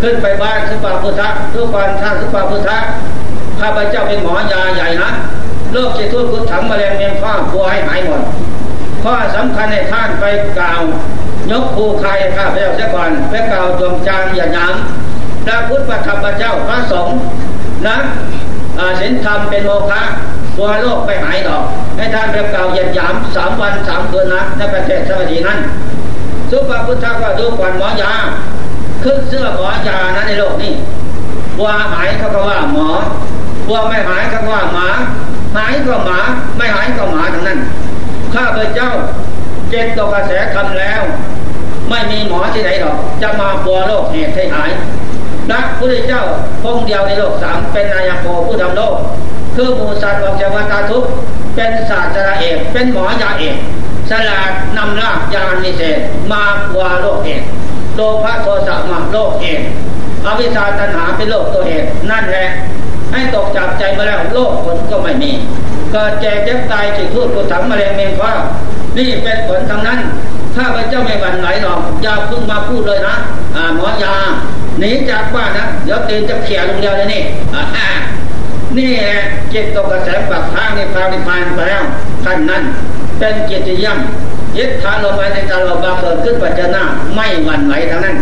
[0.00, 2.78] ขึ้นไปบ้านสุปาพุทธะทุกวันท่านสุปาพุทธะ
[3.60, 5.10] ข้าพเจ้าเป็นหมอยาใหญ่นะ
[5.72, 8.22] โรคจิตทุกข์กุถังมะเร็งเมียนฟ้าปัวให้หายหมด
[9.02, 10.24] ข้อสำคัญในท่านไป
[10.58, 10.80] กล่าว
[11.50, 14.74] ยกภูใครข้าพเจ้าเสียก่อนไปกล่าวจงจางอย่าหยาม
[15.44, 17.16] พระพุทธธรรมเจ้าพระสงฆ์
[17.86, 17.96] นะ
[19.00, 20.02] ศีลธรรมเป็นโมฆะ
[20.56, 21.64] ตัวโลกไปหายดอก
[21.96, 25.58] ให้ท่านเรียกกล่าวเหยียดหยามสามวันสามคืนนะในประเทศสวัสดีนั้น
[26.50, 28.14] สุภาพุทธก็ดูก่อนหมอยา
[29.04, 30.72] ขึ้นเสื้อหมอยานะในโลกนี้
[31.62, 32.88] ว่าหายเขาก็ว่าหมอ
[33.70, 34.88] ว่าไม่หายเขาก็ว่าหมา
[35.56, 36.20] หายก็หมา
[36.56, 37.58] ไม่หายก็หมาทั้งนั้น
[38.34, 38.90] ข้าพเจ้า
[39.70, 41.02] เจ็ดตกกระแสคำแล้ว
[41.88, 44.70] ไม่มีหมอที่ไหนหรอก จะมาปัวโรคเหตุให้หาย
[45.50, 46.22] นักพระเจ้า
[46.62, 48.96] พงเดียวในโลกสามเป็นนายโกผู้ทำโลก
[49.54, 51.04] คือมูสัตว์บอกจะวัตาทุก
[51.54, 53.56] เป็นศาสตราเอกเป็นหมอยาเอก
[54.10, 55.98] สลาดนำลากยานิเศษ
[56.32, 57.42] มาปัวโรคเอก
[57.94, 59.60] โลภะโทสะมาโรคเอก
[60.24, 62.46] อวิชาตัณหาเป็นโลกตัวเอกนั่นแหละ
[63.12, 65.30] ให้ตกจากใจมาแล้วโลกผลก็ไม่มี
[65.92, 68.32] เกิดแก่เจ็บตายจิตพูดกูถังมะเร็งเมงฟ้า
[68.96, 69.98] นี่เป็นผลทั้งนั้น
[70.54, 73.14] ถ้าพระเจ้าไม่บันไหลหรอกอย่าพึ่งมาพูดเลยนะ
[73.56, 74.14] อ่าหมอยา
[74.78, 77.22] หนีจากบ้านนะเดี๋ยวเตีนจะเขี่ยลงเดียวเลยนี่
[77.54, 77.88] อ่า
[78.78, 79.20] นี่แหละ
[79.52, 81.84] จิตตกกระแสปักทางในพานิพานไปแล้ว
[82.24, 82.62] ท่านนั้น
[83.18, 83.98] เป็นเกียรติยม
[84.56, 86.82] ยึดขานลงไปในตาลบาเกิดขึ้นปัจจนา
[87.14, 88.16] ไม่หวั่นไหวทั้งนั้น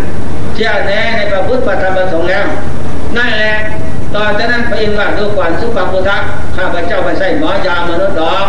[0.54, 2.44] เชื่อแน่ในพระพุทธธรรมประสงค์แล้ว
[3.16, 3.54] นั่นแหละ
[4.14, 6.16] ตอนนั้นพระอินทร์ว่าดูก่อนสุภาพุทธะ
[6.56, 8.46] ข้าพเจ้าไม่ใช่หมอยามนุษย์ดอก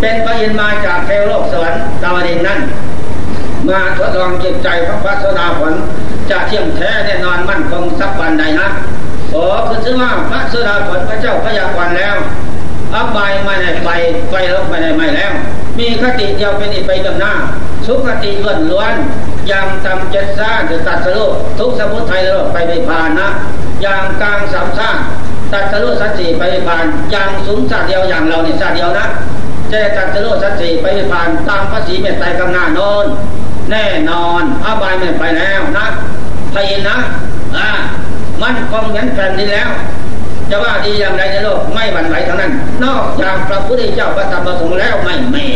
[0.00, 2.60] เป็นพระอินทร์มาจากเทวโลกสวรรค์ดาวดินนั่น
[3.68, 5.74] มาทดลองจิตใจพระพัสดาผล
[6.30, 8.68] จะเที่ยงแท้แน่นอนมั่นคงสักวันใดนะ
[9.32, 12.14] โอ้คือชื่อว่าพระสดาผลพระเจ้าพยากรแล้ว
[12.94, 13.88] อับบายไม่ได้ไฟ
[14.30, 15.32] ไฟลบไม่ได้ไม่แล้ว
[15.78, 17.32] มีคติเดียวเป็นอีกไปกับหน้า
[17.86, 18.94] สุขติล้วนล้วน
[19.48, 23.28] อย่างตำเจ็ดซ่าหรือตัดสรุปทุกสมุทัยโลกไปไปผ่านนะ
[23.82, 25.00] อย่างกลางสามชาติ
[25.52, 29.06] ตัดสรุสัจสีไปผ่าน อย่างสูงชาติเดียวอย่างเราเนี่ยชาติเดียวนะ
[29.70, 33.06] จะตัดสรุสัจสีไปผ่านตามภาษีเมตไตรกำนาโนน
[33.70, 35.86] แน่นอนอาบายไม่ไปแล้วนะ
[36.54, 36.96] พยินนะ
[37.56, 37.68] อ่า
[38.40, 39.70] มันคงเหมือนแผ่นดินแล้ว
[40.50, 42.52] จะว่าดีอย่างไรในโลกไม่หวั่นไหวทั้งนั้น
[42.84, 45.46] นอกจากพระพุทธเจ้าประทับประสงค์แล้วไม่มี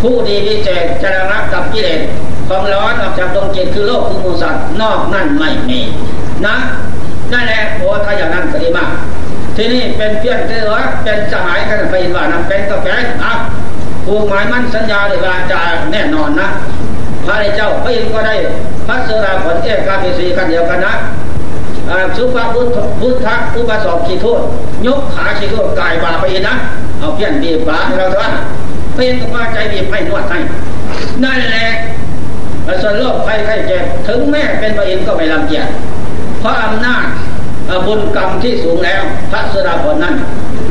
[0.00, 2.00] ผู้ดีวิเศษจะระงับกับกิเลส
[2.48, 5.80] ความร้อนออกจากดวงจิตคือโลกคือมูสัตว์นอกนั่นไม่มี
[6.46, 6.56] นะ
[7.32, 8.90] นั่นแหละโอ้ถ้าอย่างนั้นก็ดีมาก
[9.56, 10.70] ที่นี่เป็นเพื่อนเถือ
[11.04, 12.86] เป็นสหายกันไปว่านั้นเป็นกาแฟ
[13.24, 13.32] อะ
[14.06, 15.58] ผูกหมายมั่นสัญญาเลยว่าจะ
[15.92, 16.48] แน่นอนนะ
[17.30, 18.34] พระเจ้าพระอินทร์ก็ได้
[18.86, 20.94] พระเสราผลเอกาพิสีกันเดียวกันนะ
[22.16, 23.26] สุภาพุทธพุทธ
[23.56, 24.40] อุปสอบขีโทษ
[24.86, 26.54] ยกขาขีโทษกายบาไปนะ
[26.98, 28.32] เอาเพี้ยนบีบฝาเราเถอะ
[28.94, 30.38] เพี้ยนก็ว่าใจบีบให้นวดให้
[31.24, 31.66] นั่นแหละ
[32.82, 35.66] ส่วนโรคภัยไข้เจ็บถึงแม่เป็นพระอินทร์ก็ไม่ลำเกียจ
[36.40, 37.04] เพราะอำนาจ
[37.86, 40.14] บุญกรรมที่สูงแล้วพระสดาผลนั้น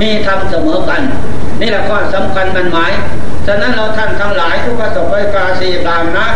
[0.01, 1.01] มีธรรมเสมอกัน
[1.62, 2.91] นี่แหละข้อสำคัญมันหมาย
[3.52, 6.28] ฉะนั้นเราท่านทั้งหลายทุกประสบกาสีตามนะ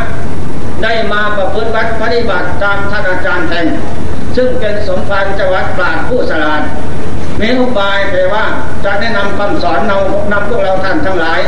[0.84, 3.68] ได้มาประพฤติวัดปฏิบัติตามท่านอาจารย์แทน
[4.36, 6.61] ซึ่งเป็นสมภารจังหวัดปราดผู้สลาด
[7.41, 8.45] มีอุบายแปลว่า
[8.86, 9.97] จะแนะนำคำสอนเรา
[10.32, 11.39] นำพวกเราท่านทั้งหลาย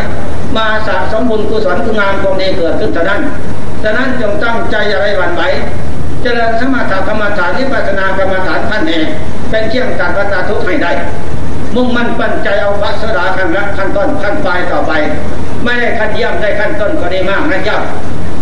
[0.58, 3.22] มาสะสมบุญกุศลคุณงามความดีเกิดขึ้นเท่านั้น
[3.84, 5.44] ฉะนั้นจงตั้งใจอะไรหวั่นไหว
[6.22, 9.06] เจริญสมาธิกรรมฐานนิพพานากรรมฐานขั้นเอง
[9.50, 10.92] เป็นเครื่องตัดวัฏทุกข์ให้ได้
[11.76, 14.92] มุ่งมั่นปั้นใจเอาพระสดาขั้นละขั้นต้นขั้นปลายต่อไป
[15.64, 17.82] ไม่ได้ขั้นเยี่ยมได้ขั้นต้นก็ได้มากนะยับ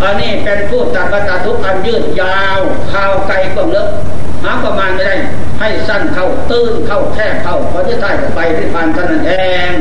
[0.02, 2.58] อันนี้เป็นผู้ตัดวัฏทุกข์อันยืดยาว
[2.92, 3.88] ข่าวไกลกว่าเลิก
[4.44, 5.16] หาประมาณไม่ได้
[5.60, 9.34] ให้สั้นเข้าตื้นเข้าแคบเข้าพอจะได้ไปที่พันท่านั้นเอ
[9.70, 9.72] ง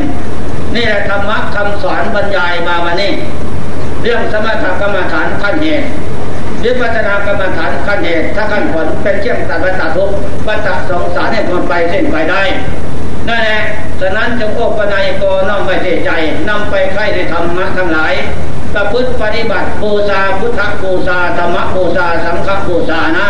[0.75, 3.11] นี่แหละธรรมะคำสอนบรรยายมาวันนี้
[4.01, 5.87] เรื่องสมถกรรมฐานขั้นเหตุ
[6.63, 10.09] วิปัสนากรรมฐานขั้นเหตุถ้าขั้นผลเป็นเชี่ยงตัดวัฏทุก
[10.47, 12.41] วัฏสองสารให้มันไปเส้นไปได้
[13.27, 13.61] นั่นแหละ
[14.01, 16.11] ฉะนั้นจงโอปนายกน้อมไปเใจ
[16.49, 18.13] นำไปใครในธรรมะทั้งหลาย
[18.73, 23.27] ประพฤติปฏิบัติบูชาพุทธบูชาธรรมบูชาสังฆบูชานะ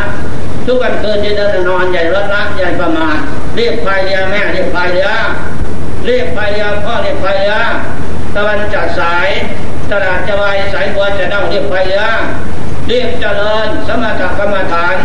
[0.65, 3.17] ทุกวันคืนที่เดินนอนใหญ่รถละใหญ่ประมาท
[3.55, 5.09] เรียกพายเรือแม่เรียกพายเรือ
[6.05, 7.55] เรียกพายเรือพ่อเรียกพายเรือ
[8.35, 9.27] ตะวันจัดสาย
[9.91, 12.05] ตลาดจะวายสายบัวจะเด้าเรียกพายเรือ
[12.87, 14.95] เรียกเจริญสมถกรรมฐาน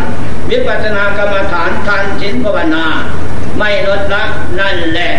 [0.49, 2.85] วิปัสสนากรรมฐานทานชินภาวนา
[3.59, 4.23] ไม่ลดละ
[4.59, 5.11] นั่นแหละ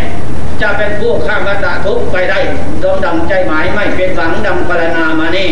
[0.63, 2.39] จะเป็นผู้ข้ามวัฏทุกไปได้
[2.83, 5.51] ดวงดำใจหมายไม่เป็นหวังดำปรนามานี่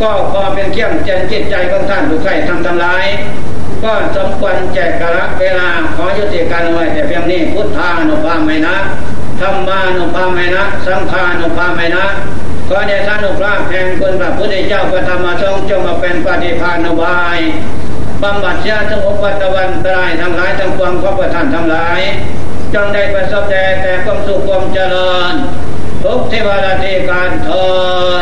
[0.00, 3.04] ก็พอเป็นเขี้ยมเจนจิตใจของท่านผู้ใครทำทำลาย
[3.84, 8.76] ก็สมควรแจกกระเวลาขอยุติการไว้แต่เพียงนี้พุทธานุภาพไม่นะ
[9.40, 12.04] ธรรมานุภาพไม่นะ สังฆานุภาพไม่นะ
[12.68, 17.38] ขอในท่านอุปราชแห่งคุณพระพุทธเจ้าพระธรรมทรงจงมาเป็นปฏิภาณบาย
[18.22, 22.00] บำบัดชาทั้งบปัตวันตรายทั้งหลายทั้งความข้อประทานทั้งหลาย
[22.74, 25.34] จงได้ประสบแต่แต่ความสุขความเจริญ
[26.04, 27.48] ทุกเทวราธิการท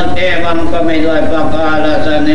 [0.01, 2.31] นเทวังก็ไม่ด้วยประกาศสเน